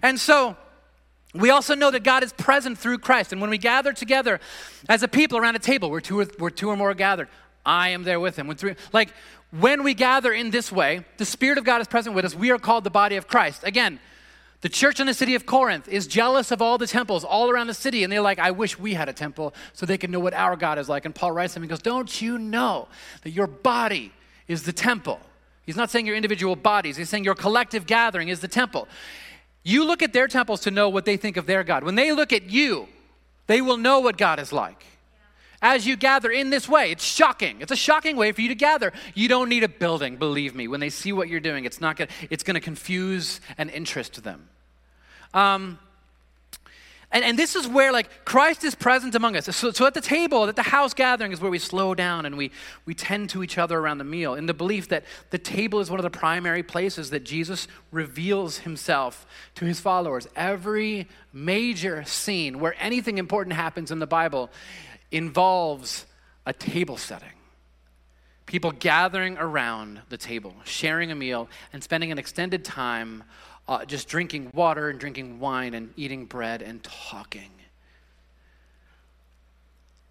[0.01, 0.55] And so,
[1.33, 3.31] we also know that God is present through Christ.
[3.31, 4.39] And when we gather together
[4.89, 7.29] as a people around a table, where two or, where two or more are gathered,
[7.65, 8.47] I am there with him.
[8.47, 9.13] When three, like
[9.51, 12.33] when we gather in this way, the Spirit of God is present with us.
[12.33, 13.63] We are called the body of Christ.
[13.63, 13.99] Again,
[14.61, 17.67] the church in the city of Corinth is jealous of all the temples all around
[17.67, 20.19] the city, and they're like, I wish we had a temple so they can know
[20.19, 21.05] what our God is like.
[21.05, 22.87] And Paul writes to them and goes, Don't you know
[23.23, 24.13] that your body
[24.47, 25.19] is the temple?
[25.65, 28.87] He's not saying your individual bodies, he's saying your collective gathering is the temple.
[29.63, 31.83] You look at their temples to know what they think of their God.
[31.83, 32.87] When they look at you,
[33.47, 34.85] they will know what God is like
[35.61, 36.91] as you gather in this way.
[36.91, 37.61] It's shocking.
[37.61, 38.91] It's a shocking way for you to gather.
[39.13, 40.67] You don't need a building, believe me.
[40.67, 44.23] When they see what you're doing, it's not gonna, it's going to confuse and interest
[44.23, 44.49] them.
[45.33, 45.79] Um,
[47.13, 49.53] and, and this is where like Christ is present among us.
[49.55, 52.37] So, so at the table, at the house gathering is where we slow down and
[52.37, 52.51] we,
[52.85, 55.89] we tend to each other around the meal in the belief that the table is
[55.89, 60.27] one of the primary places that Jesus reveals himself to his followers.
[60.37, 64.49] Every major scene where anything important happens in the Bible
[65.11, 66.05] involves
[66.45, 67.29] a table setting.
[68.45, 73.23] People gathering around the table, sharing a meal, and spending an extended time
[73.67, 77.51] uh, just drinking water and drinking wine and eating bread and talking.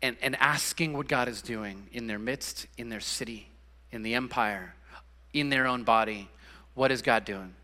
[0.03, 3.51] And, and asking what God is doing in their midst, in their city,
[3.93, 4.75] in the empire,
[5.35, 6.31] in their own body.
[6.75, 7.55] What is God doing?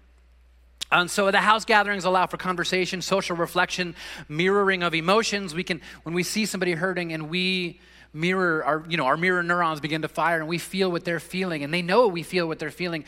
[0.90, 3.94] And so the house gatherings allow for conversation, social reflection,
[4.28, 5.54] mirroring of emotions.
[5.54, 7.80] We can, when we see somebody hurting and we
[8.12, 11.20] mirror our, you know, our mirror neurons begin to fire and we feel what they're
[11.20, 13.04] feeling and they know we feel what they're feeling.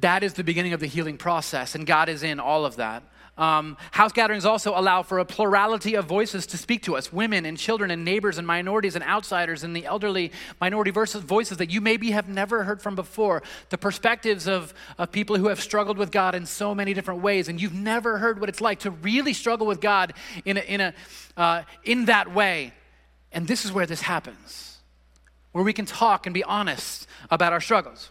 [0.00, 3.02] That is the beginning of the healing process, and God is in all of that.
[3.38, 7.46] Um, house gatherings also allow for a plurality of voices to speak to us women
[7.46, 11.80] and children and neighbors and minorities and outsiders and the elderly minority voices that you
[11.80, 13.44] maybe have never heard from before.
[13.70, 17.48] The perspectives of, of people who have struggled with God in so many different ways,
[17.48, 20.80] and you've never heard what it's like to really struggle with God in, a, in,
[20.80, 20.94] a,
[21.36, 22.72] uh, in that way.
[23.30, 24.78] And this is where this happens,
[25.52, 28.10] where we can talk and be honest about our struggles.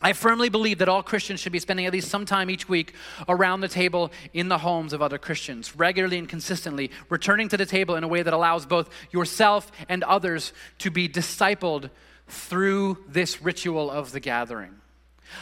[0.00, 2.94] I firmly believe that all Christians should be spending at least some time each week
[3.28, 7.66] around the table in the homes of other Christians, regularly and consistently, returning to the
[7.66, 11.90] table in a way that allows both yourself and others to be discipled
[12.28, 14.74] through this ritual of the gathering.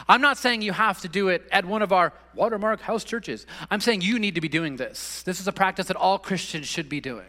[0.08, 3.46] I'm not saying you have to do it at one of our watermark house churches.
[3.70, 5.22] I'm saying you need to be doing this.
[5.22, 7.26] This is a practice that all Christians should be doing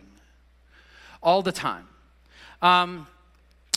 [1.22, 1.88] all the time.
[2.62, 3.08] Um,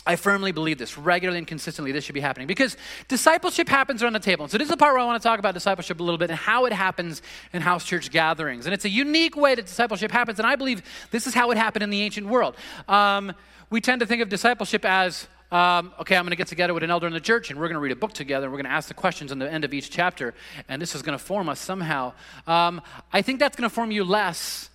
[0.05, 1.91] I firmly believe this regularly and consistently.
[1.91, 2.75] This should be happening because
[3.07, 4.45] discipleship happens around the table.
[4.45, 6.17] And so, this is the part where I want to talk about discipleship a little
[6.17, 7.21] bit and how it happens
[7.53, 8.65] in house church gatherings.
[8.65, 10.39] And it's a unique way that discipleship happens.
[10.39, 12.55] And I believe this is how it happened in the ancient world.
[12.87, 13.33] Um,
[13.69, 16.81] we tend to think of discipleship as um, okay, I'm going to get together with
[16.81, 18.45] an elder in the church and we're going to read a book together.
[18.45, 20.33] And we're going to ask the questions in the end of each chapter,
[20.69, 22.13] and this is going to form us somehow.
[22.47, 24.69] Um, I think that's going to form you less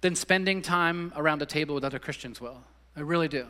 [0.00, 2.62] than spending time around a table with other Christians will.
[2.96, 3.46] I really do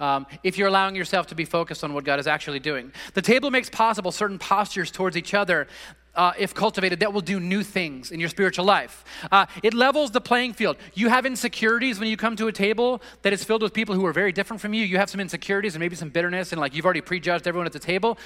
[0.00, 2.92] um, if you're allowing yourself to be focused on what God is actually doing.
[3.14, 5.66] The table makes possible certain postures towards each other.
[6.14, 9.04] Uh, if cultivated, that will do new things in your spiritual life.
[9.32, 10.76] Uh, it levels the playing field.
[10.94, 14.06] You have insecurities when you come to a table that is filled with people who
[14.06, 14.84] are very different from you.
[14.84, 17.72] You have some insecurities and maybe some bitterness, and like you've already prejudged everyone at
[17.72, 18.16] the table.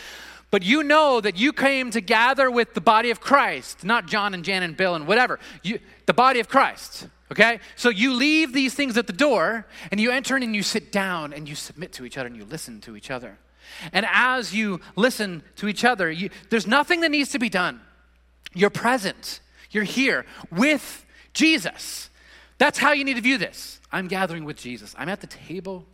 [0.51, 4.35] But you know that you came to gather with the body of Christ, not John
[4.35, 5.39] and Jan and Bill and whatever.
[5.63, 7.07] You, the body of Christ.
[7.31, 7.61] Okay?
[7.77, 10.91] So you leave these things at the door and you enter in and you sit
[10.91, 13.39] down and you submit to each other and you listen to each other.
[13.93, 17.81] And as you listen to each other, you, there's nothing that needs to be done.
[18.55, 22.09] You're present, you're here with Jesus.
[22.57, 23.81] That's how you need to view this.
[23.93, 25.87] I'm gathering with Jesus, I'm at the table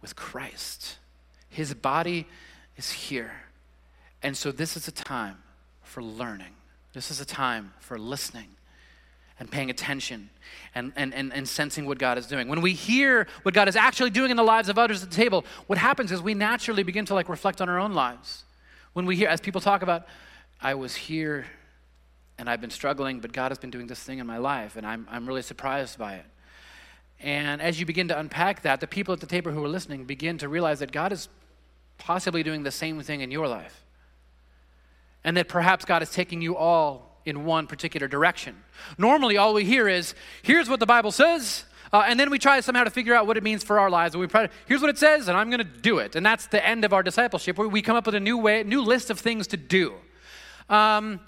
[0.00, 0.98] with Christ.
[1.48, 2.26] His body
[2.76, 3.32] is here.
[4.22, 5.38] And so this is a time
[5.82, 6.54] for learning,
[6.92, 8.48] this is a time for listening
[9.38, 10.30] and paying attention
[10.74, 12.48] and, and, and, and sensing what God is doing.
[12.48, 15.16] When we hear what God is actually doing in the lives of others at the
[15.16, 18.44] table, what happens is we naturally begin to like reflect on our own lives.
[18.92, 20.06] When we hear, as people talk about,
[20.60, 21.46] I was here
[22.38, 24.86] and I've been struggling, but God has been doing this thing in my life, and
[24.86, 26.26] I'm, I'm really surprised by it.
[27.20, 30.04] And as you begin to unpack that, the people at the table who are listening
[30.04, 31.28] begin to realize that God is
[31.98, 33.84] possibly doing the same thing in your life.
[35.24, 38.56] And that perhaps God is taking you all in one particular direction.
[38.96, 42.60] Normally, all we hear is, here's what the Bible says, uh, and then we try
[42.60, 44.14] somehow to figure out what it means for our lives.
[44.14, 46.16] And we try, here's what it says, and I'm going to do it.
[46.16, 48.62] And that's the end of our discipleship, where we come up with a new way,
[48.62, 49.94] new list of things to do.
[50.68, 51.20] Um,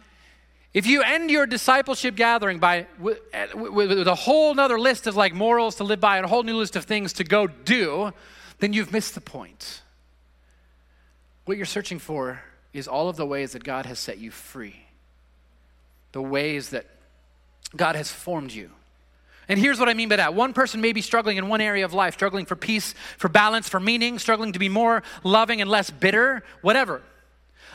[0.74, 3.20] if you end your discipleship gathering by with,
[3.54, 6.56] with, a whole other list of like morals to live by and a whole new
[6.56, 8.12] list of things to go do,
[8.58, 9.82] then you've missed the point.
[11.46, 14.87] What you're searching for is all of the ways that God has set you free
[16.12, 16.86] the ways that
[17.76, 18.70] God has formed you.
[19.48, 20.34] And here's what I mean by that.
[20.34, 23.68] One person may be struggling in one area of life, struggling for peace, for balance,
[23.68, 27.02] for meaning, struggling to be more loving and less bitter, whatever.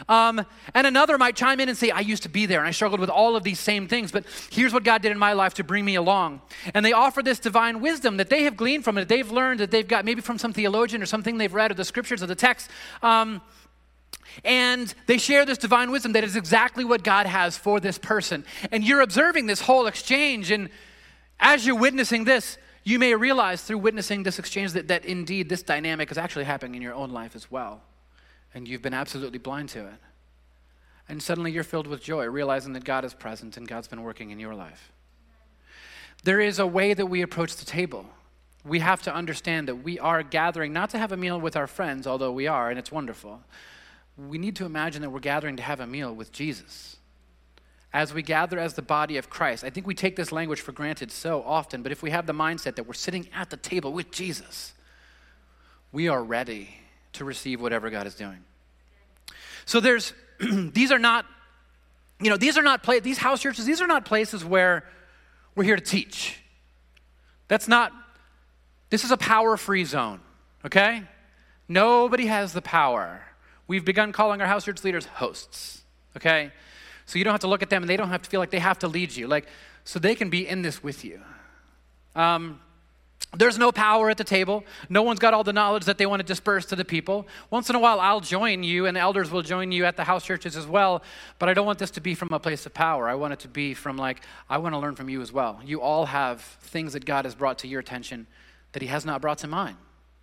[0.08, 2.72] Um, and another might chime in and say, I used to be there and I
[2.72, 5.56] struggled with all of these same things, but here's what God did in my life
[5.56, 6.42] to bring me along.
[6.74, 9.72] And they offer this divine wisdom that they have gleaned from it, they've learned, that
[9.72, 12.36] they've got maybe from some theologian or something they've read or the scriptures or the
[12.36, 12.70] text.
[13.02, 13.42] Um,
[14.44, 18.46] and they share this divine wisdom that is exactly what God has for this person.
[18.72, 20.52] And you're observing this whole exchange.
[20.52, 20.70] And
[21.40, 25.64] as you're witnessing this, you may realize through witnessing this exchange that, that indeed this
[25.64, 27.82] dynamic is actually happening in your own life as well.
[28.54, 30.00] And you've been absolutely blind to it.
[31.08, 34.32] And suddenly you're filled with joy, realizing that God is present and God's been working
[34.32, 34.92] in your life.
[36.24, 38.06] There is a way that we approach the table.
[38.66, 41.68] We have to understand that we are gathering not to have a meal with our
[41.68, 43.42] friends, although we are, and it's wonderful
[44.18, 46.98] we need to imagine that we're gathering to have a meal with Jesus.
[47.92, 50.72] As we gather as the body of Christ, I think we take this language for
[50.72, 53.94] granted so often, but if we have the mindset that we're sitting at the table
[53.94, 54.74] with Jesus,
[55.92, 56.70] we are ready
[57.14, 58.44] to receive whatever God is doing.
[59.66, 61.26] So there's, these are not,
[62.20, 64.84] you know, these are not, play, these house churches, these are not places where
[65.56, 66.40] we're here to teach.
[67.48, 67.92] That's not,
[68.90, 70.20] this is a power free zone,
[70.66, 71.04] okay?
[71.68, 73.22] Nobody has the power
[73.68, 75.84] We've begun calling our house church leaders hosts,
[76.18, 76.52] okay?
[77.06, 78.52] So you don't have to look at them and they don't have to feel like
[78.52, 79.28] they have to lead you.
[79.28, 79.48] Like,
[79.84, 81.22] so they can be in this with you.
[82.16, 82.60] Um,
[83.36, 84.64] there's no power at the table.
[84.90, 87.28] No one's got all the knowledge that they want to disperse to the people.
[87.50, 90.04] Once in a while, I'll join you, and the elders will join you at the
[90.04, 91.02] house churches as well.
[91.40, 93.10] But I don't want this to be from a place of power.
[93.10, 95.60] I want it to be from, like, I want to learn from you as well.
[95.66, 98.28] You all have things that God has brought to your attention
[98.74, 99.78] that He has not brought to mine.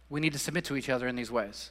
[0.09, 1.71] We need to submit to each other in these ways.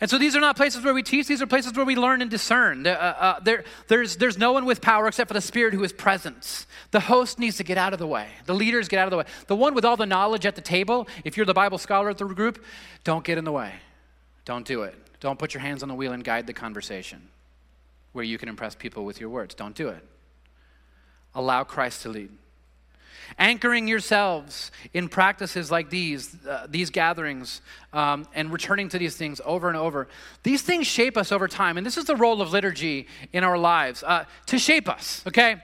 [0.00, 2.22] And so these are not places where we teach, these are places where we learn
[2.22, 2.86] and discern.
[2.86, 5.92] Uh, uh, there, there's, there's no one with power except for the Spirit who is
[5.92, 6.66] present.
[6.92, 9.16] The host needs to get out of the way, the leaders get out of the
[9.16, 9.24] way.
[9.48, 12.18] The one with all the knowledge at the table, if you're the Bible scholar at
[12.18, 12.64] the group,
[13.02, 13.72] don't get in the way.
[14.44, 14.94] Don't do it.
[15.20, 17.28] Don't put your hands on the wheel and guide the conversation
[18.12, 19.54] where you can impress people with your words.
[19.54, 20.04] Don't do it.
[21.34, 22.30] Allow Christ to lead.
[23.38, 27.60] Anchoring yourselves in practices like these, uh, these gatherings,
[27.92, 30.08] um, and returning to these things over and over.
[30.42, 33.58] These things shape us over time, and this is the role of liturgy in our
[33.58, 35.60] lives uh, to shape us, okay?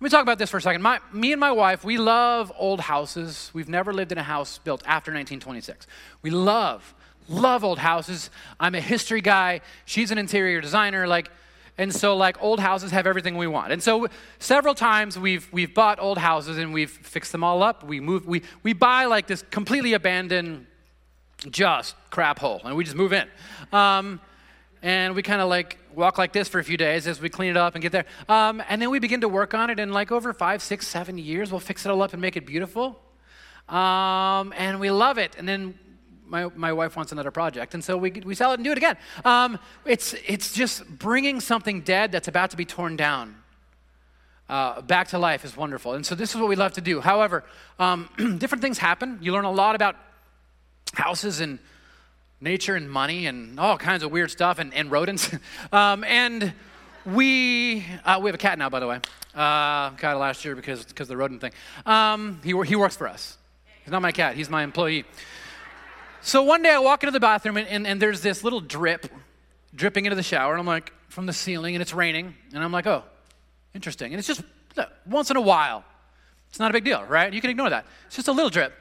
[0.00, 0.82] Let me talk about this for a second.
[0.82, 3.50] My, me and my wife, we love old houses.
[3.54, 5.86] We've never lived in a house built after 1926.
[6.20, 6.94] We love,
[7.28, 8.28] love old houses.
[8.60, 9.60] I'm a history guy.
[9.86, 11.06] She's an interior designer.
[11.06, 11.30] Like,
[11.76, 13.72] and so like old houses have everything we want.
[13.72, 14.08] And so
[14.38, 17.84] several times we've we've bought old houses and we've fixed them all up.
[17.84, 20.66] We move we we buy like this completely abandoned
[21.50, 23.28] just crap hole and we just move in.
[23.72, 24.20] Um,
[24.82, 27.50] and we kind of like walk like this for a few days as we clean
[27.50, 28.04] it up and get there.
[28.28, 31.16] Um, and then we begin to work on it, and like over five, six, seven
[31.16, 33.00] years, we'll fix it all up and make it beautiful.
[33.68, 35.36] Um, and we love it.
[35.38, 35.78] And then
[36.26, 38.78] my, my wife wants another project, and so we, we sell it and do it
[38.78, 38.96] again.
[39.24, 43.36] Um, it's, it's just bringing something dead that's about to be torn down.
[44.48, 45.94] Uh, back to life is wonderful.
[45.94, 47.00] And so, this is what we love to do.
[47.00, 47.44] However,
[47.78, 48.08] um,
[48.38, 49.18] different things happen.
[49.22, 49.96] You learn a lot about
[50.92, 51.58] houses and
[52.40, 55.34] nature and money and all kinds of weird stuff and, and rodents.
[55.72, 56.52] um, and
[57.06, 58.96] we, uh, we have a cat now, by the way.
[59.34, 61.52] Uh, got it last year because because the rodent thing.
[61.86, 63.36] Um, he, he works for us.
[63.82, 65.04] He's not my cat, he's my employee.
[66.24, 69.12] So one day I walk into the bathroom and, and, and there's this little drip
[69.74, 70.52] dripping into the shower.
[70.52, 72.34] And I'm like, from the ceiling, and it's raining.
[72.54, 73.04] And I'm like, oh,
[73.74, 74.12] interesting.
[74.12, 74.42] And it's just
[75.06, 75.84] once in a while.
[76.48, 77.30] It's not a big deal, right?
[77.30, 77.84] You can ignore that.
[78.06, 78.72] It's just a little drip.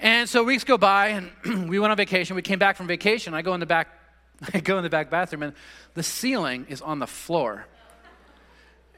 [0.00, 1.08] And so weeks go by,
[1.44, 2.36] and we went on vacation.
[2.36, 3.34] We came back from vacation.
[3.34, 3.88] I go in the back,
[4.54, 5.52] I go in the back bathroom, and
[5.92, 7.66] the ceiling is on the floor,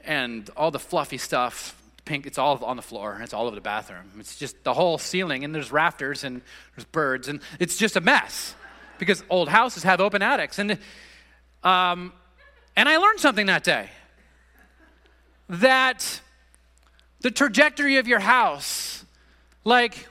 [0.05, 3.19] and all the fluffy stuff, pink, it's all on the floor.
[3.21, 4.11] It's all over the bathroom.
[4.19, 6.41] It's just the whole ceiling, and there's rafters, and
[6.75, 8.55] there's birds, and it's just a mess
[8.99, 10.59] because old houses have open attics.
[10.59, 10.77] And
[11.63, 12.13] um,
[12.75, 13.89] and I learned something that day
[15.49, 16.21] that
[17.19, 19.05] the trajectory of your house,
[19.63, 20.07] like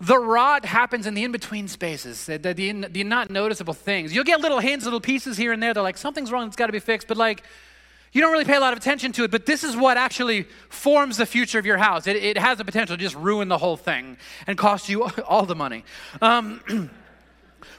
[0.00, 4.14] the rot happens in the in between spaces, the, the, the, not noticeable things.
[4.14, 5.74] You'll get little hints, little pieces here and there.
[5.74, 7.08] They're like, something's wrong, it's got to be fixed.
[7.08, 7.42] But like,
[8.12, 9.30] you don't really pay a lot of attention to it.
[9.30, 12.06] But this is what actually forms the future of your house.
[12.06, 14.16] It, it has the potential to just ruin the whole thing
[14.46, 15.84] and cost you all the money.
[16.20, 16.90] Um,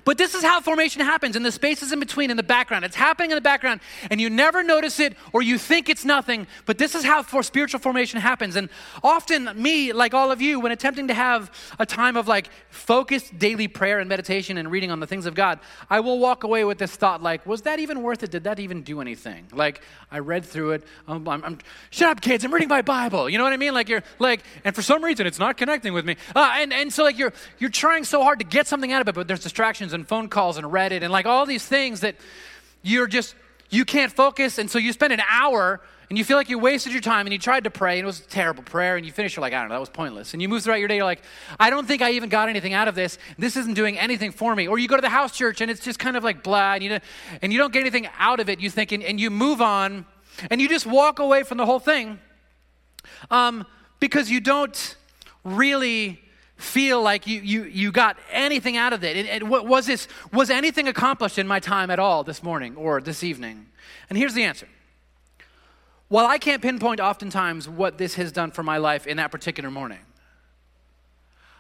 [0.06, 2.86] But this is how formation happens in the spaces in between, in the background.
[2.86, 6.48] It's happening in the background, and you never notice it or you think it's nothing.
[6.66, 8.56] But this is how for spiritual formation happens.
[8.56, 8.70] And
[9.04, 13.38] often, me, like all of you, when attempting to have a time of like focused
[13.38, 16.64] daily prayer and meditation and reading on the things of God, I will walk away
[16.64, 18.32] with this thought like, was that even worth it?
[18.32, 19.48] Did that even do anything?
[19.52, 20.84] Like, I read through it.
[21.08, 21.58] I'm, I'm, I'm
[21.90, 22.44] shut up, kids.
[22.44, 23.30] I'm reading my Bible.
[23.30, 23.74] You know what I mean?
[23.74, 26.16] Like, you're like, and for some reason, it's not connecting with me.
[26.36, 29.08] Uh, and, and so, like, you're, you're trying so hard to get something out of
[29.08, 29.44] it, but there's
[29.80, 32.16] distractions and phone calls and Reddit and like all these things that
[32.82, 33.34] you're just,
[33.70, 34.58] you can't focus.
[34.58, 37.34] And so you spend an hour and you feel like you wasted your time and
[37.34, 39.54] you tried to pray and it was a terrible prayer and you finish, you're like,
[39.54, 40.34] I don't know, that was pointless.
[40.34, 41.22] And you move throughout your day, you're like,
[41.60, 43.18] I don't think I even got anything out of this.
[43.38, 44.68] This isn't doing anything for me.
[44.68, 46.84] Or you go to the house church and it's just kind of like blah and
[46.84, 47.04] you, don't,
[47.42, 50.06] and you don't get anything out of it, you think, and, and you move on
[50.50, 52.20] and you just walk away from the whole thing
[53.32, 53.66] um,
[54.00, 54.98] because you don't
[55.46, 56.20] really
[56.60, 59.16] feel like you, you, you got anything out of it.
[59.16, 63.00] it, it was, this, was anything accomplished in my time at all this morning or
[63.00, 63.68] this evening?
[64.10, 64.68] And here's the answer.
[66.10, 69.72] While I can't pinpoint oftentimes what this has done for my life in that particular
[69.72, 70.00] morning,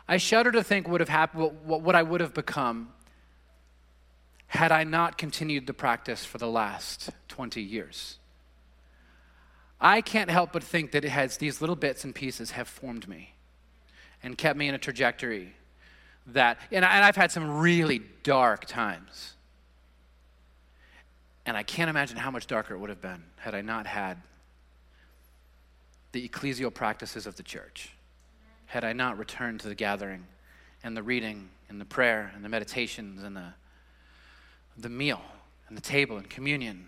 [0.06, 2.90] I shudder to think would have happened, what, what I would have become
[4.48, 8.18] had I not continued the practice for the last 20 years.
[9.80, 13.08] I can't help but think that it has these little bits and pieces have formed
[13.08, 13.36] me
[14.24, 15.54] and kept me in a trajectory
[16.28, 19.34] that, and, I, and I've had some really dark times.
[21.46, 24.18] And I can't imagine how much darker it would have been had I not had
[26.12, 27.92] the ecclesial practices of the church,
[28.68, 30.26] had I not returned to the gathering
[30.84, 33.54] and the reading and the prayer and the meditations and the,
[34.78, 35.22] the meal
[35.68, 36.88] and the table and communion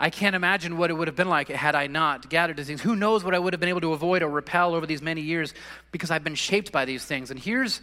[0.00, 2.80] I can't imagine what it would have been like had I not gathered these things.
[2.80, 5.22] Who knows what I would have been able to avoid or repel over these many
[5.22, 5.54] years
[5.90, 7.32] because I've been shaped by these things.
[7.32, 7.80] And here's,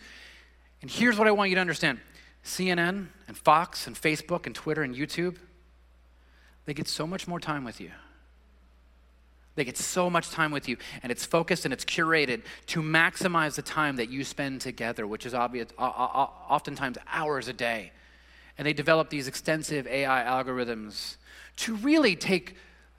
[0.82, 2.00] and here's what I want you to understand
[2.44, 5.36] CNN and Fox and Facebook and Twitter and YouTube,
[6.66, 7.92] they get so much more time with you.
[9.56, 13.56] They get so much time with you, and it's focused and it's curated to maximize
[13.56, 17.92] the time that you spend together, which is obvious, oftentimes hours a day.
[18.58, 21.18] And they develop these extensive AI algorithms
[21.58, 22.56] to really take,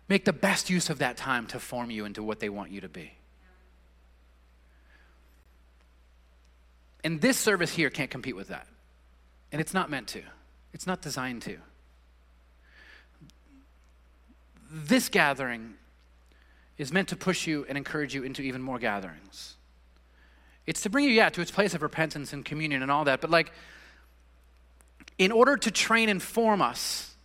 [0.09, 2.81] make the best use of that time to form you into what they want you
[2.83, 3.13] to be.
[7.05, 8.67] And this service here can't compete with that.
[9.53, 10.23] And it's not meant to,
[10.73, 11.57] it's not designed to.
[14.71, 15.75] This gathering
[16.77, 19.55] is meant to push you and encourage you into even more gatherings.
[20.67, 23.21] It's to bring you, yeah, to its place of repentance and communion and all that.
[23.21, 23.53] But, like,
[25.19, 27.17] in order to train and form us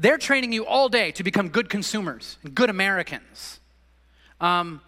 [0.00, 3.60] they're training you all day to become good consumers, good Americans.
[4.40, 4.80] Um,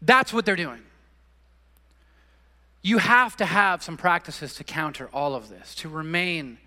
[0.00, 0.82] that's what they're doing.
[2.80, 6.58] You have to have some practices to counter all of this, to remain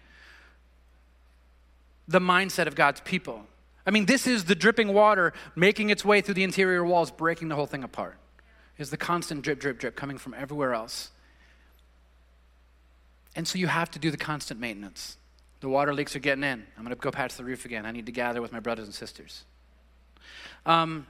[2.05, 3.45] the mindset of God's people.
[3.85, 7.47] I mean, this is the dripping water making its way through the interior walls, breaking
[7.47, 8.17] the whole thing apart.
[8.77, 11.11] Is the constant drip, drip, drip coming from everywhere else.
[13.35, 15.17] And so you have to do the constant maintenance.
[15.59, 16.65] The water leaks are getting in.
[16.77, 17.85] I'm going to go patch the roof again.
[17.85, 19.43] I need to gather with my brothers and sisters.
[20.65, 21.07] Um,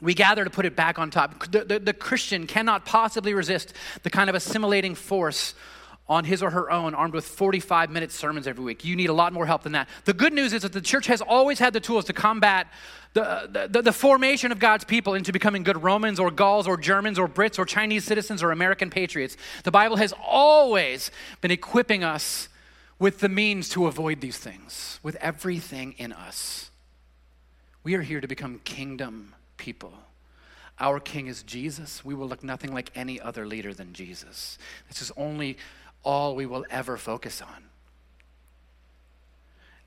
[0.00, 1.50] we gather to put it back on top.
[1.50, 3.72] The, the, the, Christian cannot possibly resist
[4.02, 5.54] the kind of assimilating force
[6.08, 8.84] on his or her own, armed with 45 minute sermons every week.
[8.84, 9.88] You need a lot more help than that.
[10.06, 12.68] The good news is that the church has always had the tools to combat
[13.14, 17.18] the, the, the, formation of God's people into becoming good Romans or Gauls or Germans
[17.18, 19.36] or Brits or Chinese citizens or American patriots.
[19.64, 22.48] The Bible has always been equipping us
[22.98, 26.70] with the means to avoid these things, with everything in us.
[27.82, 29.92] We are here to become kingdom people.
[30.80, 32.04] Our king is Jesus.
[32.04, 34.58] We will look nothing like any other leader than Jesus.
[34.88, 35.56] This is only
[36.02, 37.68] all we will ever focus on.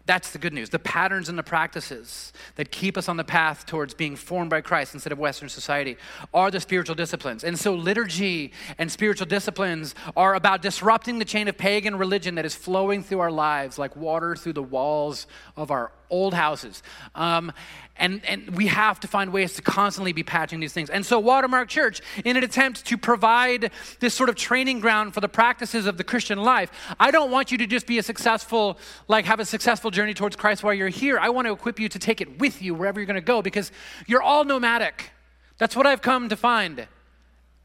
[0.06, 0.70] That's the good news.
[0.70, 4.62] The patterns and the practices that keep us on the path towards being formed by
[4.62, 5.96] Christ instead of Western society
[6.34, 7.44] are the spiritual disciplines.
[7.44, 12.46] And so, liturgy and spiritual disciplines are about disrupting the chain of pagan religion that
[12.46, 16.84] is flowing through our lives like water through the walls of our old houses.
[17.16, 17.52] Um,
[17.98, 20.90] and, and we have to find ways to constantly be patching these things.
[20.90, 25.22] And so, Watermark Church, in an attempt to provide this sort of training ground for
[25.22, 28.78] the practices of the Christian life, I don't want you to just be a successful,
[29.08, 31.20] like, have a successful journey towards Christ while you're here.
[31.20, 33.42] I want to equip you to take it with you wherever you're going to go
[33.42, 33.72] because
[34.08, 35.12] you're all nomadic.
[35.58, 36.88] That's what I've come to find.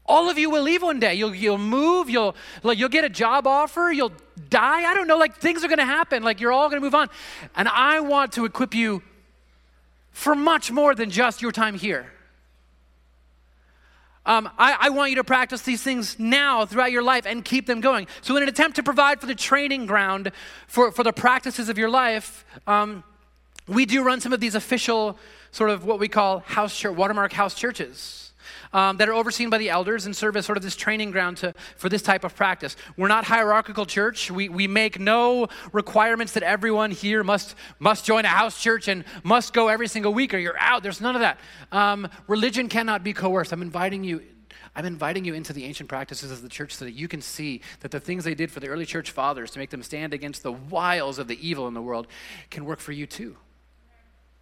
[0.07, 1.15] All of you will leave one day.
[1.15, 4.13] You'll, you'll move, you'll, like, you'll get a job offer, you'll
[4.49, 4.89] die.
[4.89, 6.23] I don't know, like things are going to happen.
[6.23, 7.09] Like you're all going to move on.
[7.55, 9.03] And I want to equip you
[10.11, 12.11] for much more than just your time here.
[14.25, 17.65] Um, I, I, want you to practice these things now throughout your life and keep
[17.65, 18.07] them going.
[18.21, 20.33] So, in an attempt to provide for the training ground
[20.67, 23.05] for, for the practices of your life, um,
[23.69, 25.17] we do run some of these official,
[25.51, 28.26] sort of what we call house church, watermark house churches
[28.73, 31.37] um, that are overseen by the elders and serve as sort of this training ground
[31.37, 32.75] to, for this type of practice.
[32.95, 34.29] We're not hierarchical church.
[34.31, 39.03] We, we make no requirements that everyone here must, must join a house church and
[39.23, 40.83] must go every single week or you're out.
[40.83, 41.39] There's none of that.
[41.71, 43.51] Um, religion cannot be coerced.
[43.51, 44.21] I'm inviting you
[44.77, 47.61] I'm inviting you into the ancient practices of the church so that you can see
[47.79, 50.43] that the things they did for the early church fathers to make them stand against
[50.43, 52.05] the wiles of the evil in the world
[52.51, 53.37] can work for you too.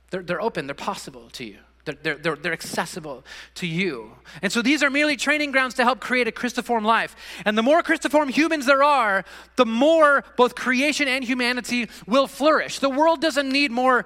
[0.10, 1.60] They're, they're open, they're possible to you.
[1.86, 3.24] They're, they're, they're, accessible
[3.56, 4.12] to you.
[4.42, 7.16] And so these are merely training grounds to help create a Christiform life.
[7.46, 9.24] And the more Christiform humans there are,
[9.56, 12.80] the more both creation and humanity will flourish.
[12.80, 14.06] The world doesn't need more,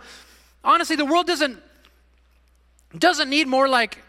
[0.64, 1.58] honestly, the world doesn't,
[2.98, 4.00] doesn't need more like,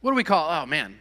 [0.00, 0.96] what do we call, oh man,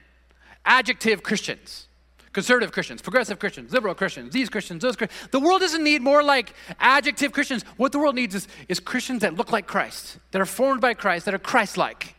[0.65, 1.88] adjective Christians
[2.33, 5.29] conservative Christians, progressive Christians, liberal Christians, these Christians, those Christians.
[5.31, 7.63] The world doesn't need more like adjective Christians.
[7.77, 10.93] What the world needs is, is Christians that look like Christ, that are formed by
[10.93, 12.15] Christ, that are Christ like,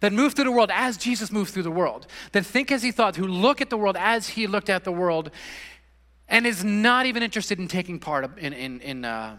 [0.00, 2.90] that move through the world as Jesus moved through the world, that think as he
[2.90, 5.30] thought, who look at the world as he looked at the world,
[6.28, 9.36] and is not even interested in taking part in, in, in, uh,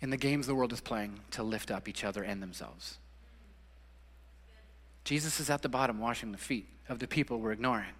[0.00, 2.98] in the games the world is playing to lift up each other and themselves.
[5.04, 7.94] Jesus is at the bottom washing the feet of the people we're ignoring.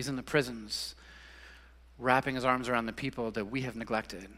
[0.00, 0.94] He's in the prisons,
[1.98, 4.30] wrapping his arms around the people that we have neglected.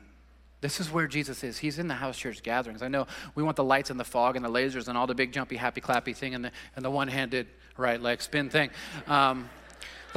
[0.60, 1.58] This is where Jesus is.
[1.58, 2.82] He's in the house church gatherings.
[2.82, 3.06] I know
[3.36, 5.54] we want the lights and the fog and the lasers and all the big jumpy,
[5.54, 7.46] happy, clappy thing and the, and the one handed
[7.76, 8.70] right leg spin thing.
[9.06, 9.48] Um,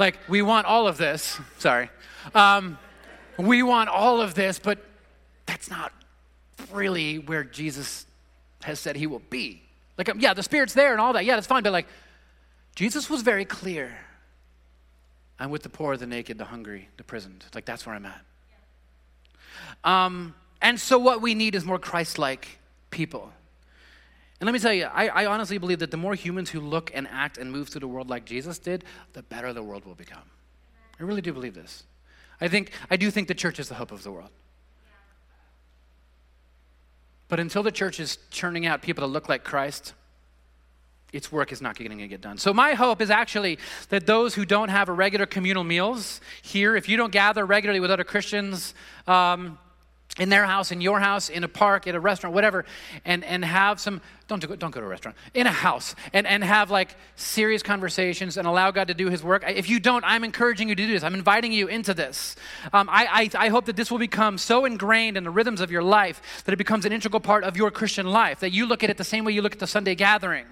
[0.00, 1.38] like, we want all of this.
[1.58, 1.90] Sorry.
[2.34, 2.76] Um,
[3.38, 4.84] we want all of this, but
[5.46, 5.92] that's not
[6.72, 8.04] really where Jesus
[8.64, 9.62] has said he will be.
[9.96, 11.24] Like, um, yeah, the Spirit's there and all that.
[11.24, 11.62] Yeah, that's fine.
[11.62, 11.86] But, like,
[12.74, 13.96] Jesus was very clear
[15.38, 17.44] I'm with the poor, the naked, the hungry, the prisoned.
[17.54, 18.24] Like, that's where I'm at.
[19.84, 22.58] Um, and so, what we need is more Christ like
[22.90, 23.30] people.
[24.40, 26.90] And let me tell you, I, I, honestly believe that the more humans who look
[26.94, 28.84] and act and move through the world like Jesus did,
[29.14, 30.24] the better the world will become.
[31.00, 31.84] I really do believe this.
[32.40, 34.30] I think I do think the church is the hope of the world.
[37.28, 39.94] But until the church is churning out people that look like Christ,
[41.16, 42.38] its work is not going to get done.
[42.38, 43.58] So, my hope is actually
[43.88, 47.80] that those who don't have a regular communal meals here, if you don't gather regularly
[47.80, 48.74] with other Christians,
[49.06, 49.58] um,
[50.18, 52.64] in their house, in your house, in a park, at a restaurant, whatever,
[53.04, 56.26] and, and have some, don't, do, don't go to a restaurant, in a house, and,
[56.26, 59.44] and have like serious conversations and allow God to do his work.
[59.46, 61.02] If you don't, I'm encouraging you to do this.
[61.02, 62.36] I'm inviting you into this.
[62.72, 65.70] Um, I, I, I hope that this will become so ingrained in the rhythms of
[65.70, 68.82] your life that it becomes an integral part of your Christian life, that you look
[68.82, 70.46] at it the same way you look at the Sunday gathering.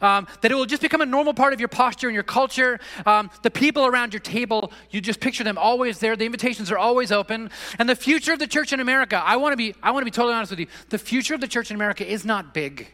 [0.00, 2.80] Um, that it will just become a normal part of your posture and your culture.
[3.06, 6.16] Um, the people around your table, you just picture them always there.
[6.16, 7.50] The invitations are always open.
[7.78, 10.04] And the future of the church in America, I want to be, I want to
[10.04, 10.66] be totally honest with you.
[10.90, 12.88] The future of the church in America is not big,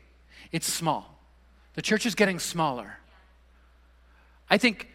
[0.53, 1.19] it's small.
[1.75, 2.99] The church is getting smaller.
[4.51, 4.89] I think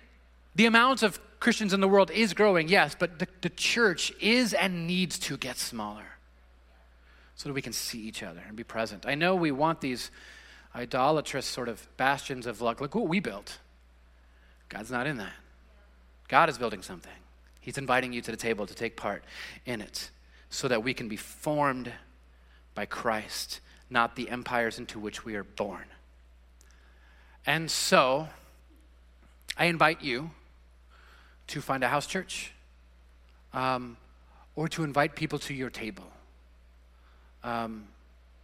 [0.55, 4.53] the amount of Christians in the world is growing, yes, but the, the church is
[4.53, 6.05] and needs to get smaller
[7.36, 9.05] so that we can see each other and be present.
[9.05, 10.11] I know we want these
[10.76, 12.82] idolatrous sort of bastions of luck.
[12.82, 13.59] Look what we built.
[14.70, 15.34] God's not in that.
[16.28, 17.11] God is building something.
[17.61, 19.24] He's inviting you to the table to take part
[19.66, 20.09] in it
[20.54, 21.91] so that we can be formed
[22.76, 25.86] by Christ, not the empires into which we are born.
[27.43, 28.28] And so,
[29.58, 30.30] I invite you
[31.47, 32.51] to find a house church
[33.51, 33.97] um,
[34.56, 36.06] or to invite people to your table.
[37.43, 37.88] Um,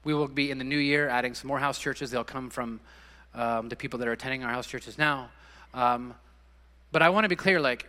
[0.04, 2.10] we will be in the new year adding some more house churches.
[2.10, 2.80] They'll come from
[3.36, 5.30] um, the people that are attending our house churches now.
[5.76, 6.16] Um,
[6.92, 7.86] but I want to be clear like,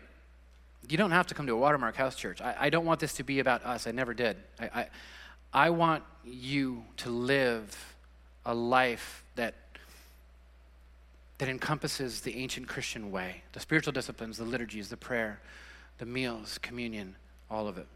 [0.89, 2.41] you don't have to come to a Watermark house church.
[2.41, 3.87] I, I don't want this to be about us.
[3.87, 4.37] I never did.
[4.59, 4.87] I, I,
[5.53, 7.97] I want you to live
[8.45, 9.55] a life that
[11.39, 15.41] that encompasses the ancient Christian way the spiritual disciplines, the liturgies, the prayer,
[15.99, 17.17] the meals, communion,
[17.51, 17.87] all of it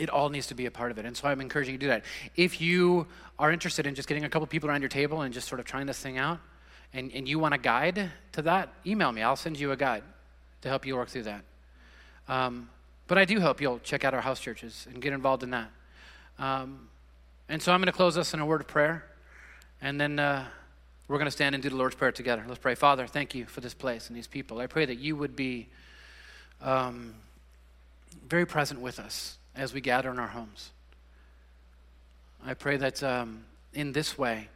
[0.00, 1.04] it all needs to be a part of it.
[1.04, 2.04] And so I'm encouraging you to do that.
[2.34, 3.06] If you
[3.38, 5.66] are interested in just getting a couple people around your table and just sort of
[5.66, 6.40] trying this thing out,
[6.92, 9.22] and, and you want a guide to that, email me.
[9.22, 10.02] I'll send you a guide
[10.62, 11.44] to help you work through that.
[12.30, 12.70] Um,
[13.08, 15.68] but I do hope you'll check out our house churches and get involved in that.
[16.38, 16.88] Um,
[17.48, 19.04] and so I'm going to close us in a word of prayer,
[19.82, 20.46] and then uh,
[21.08, 22.44] we're going to stand and do the Lord's Prayer together.
[22.46, 22.76] Let's pray.
[22.76, 24.60] Father, thank you for this place and these people.
[24.60, 25.66] I pray that you would be
[26.62, 27.14] um,
[28.28, 30.70] very present with us as we gather in our homes.
[32.46, 33.42] I pray that um,
[33.74, 34.50] in this way,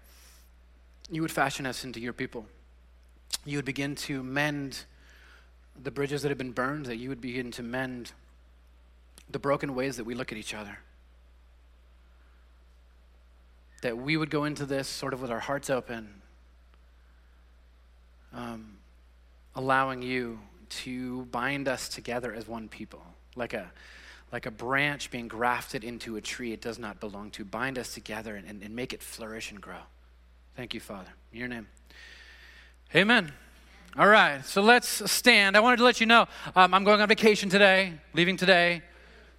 [1.10, 2.46] you would fashion us into your people.
[3.44, 4.84] You would begin to mend
[5.82, 8.12] the bridges that have been burned, that you would begin to mend
[9.30, 10.78] the broken ways that we look at each other.
[13.82, 16.08] That we would go into this sort of with our hearts open,
[18.32, 18.78] um,
[19.54, 20.38] allowing you
[20.70, 23.02] to bind us together as one people,
[23.36, 23.70] like a
[24.32, 27.44] like a branch being grafted into a tree it does not belong to.
[27.44, 29.78] Bind us together and, and, and make it flourish and grow.
[30.56, 31.10] Thank you, Father.
[31.32, 31.68] In your name.
[32.96, 33.32] Amen.
[33.96, 35.56] All right, so let's stand.
[35.56, 36.26] I wanted to let you know
[36.56, 38.82] um, I'm going on vacation today, leaving today.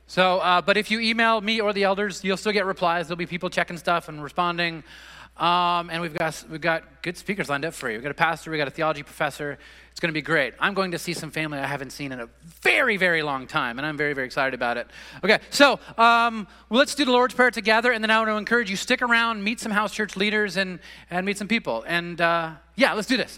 [0.07, 3.09] So, uh, but if you email me or the elders, you'll still get replies.
[3.09, 4.85] There'll be people checking stuff and responding.
[5.35, 7.97] Um, and we've got, we've got good speakers lined up for you.
[7.97, 9.59] We've got a pastor, we've got a theology professor.
[9.91, 10.53] It's going to be great.
[10.61, 12.29] I'm going to see some family I haven't seen in a
[12.61, 14.87] very, very long time, and I'm very, very excited about it.
[15.21, 18.37] Okay, so um, well, let's do the Lord's Prayer together, and then I want to
[18.37, 20.79] encourage you stick around, meet some house church leaders, and,
[21.09, 21.83] and meet some people.
[21.85, 23.37] And uh, yeah, let's do this.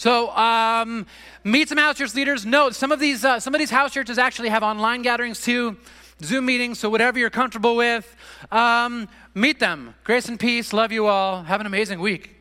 [0.00, 1.04] So, um,
[1.44, 2.46] meet some house church leaders.
[2.46, 5.76] Note some of these uh, some of these house churches actually have online gatherings too,
[6.22, 6.78] Zoom meetings.
[6.78, 8.16] So whatever you're comfortable with,
[8.50, 9.94] um, meet them.
[10.04, 10.72] Grace and peace.
[10.72, 11.42] Love you all.
[11.42, 12.39] Have an amazing week.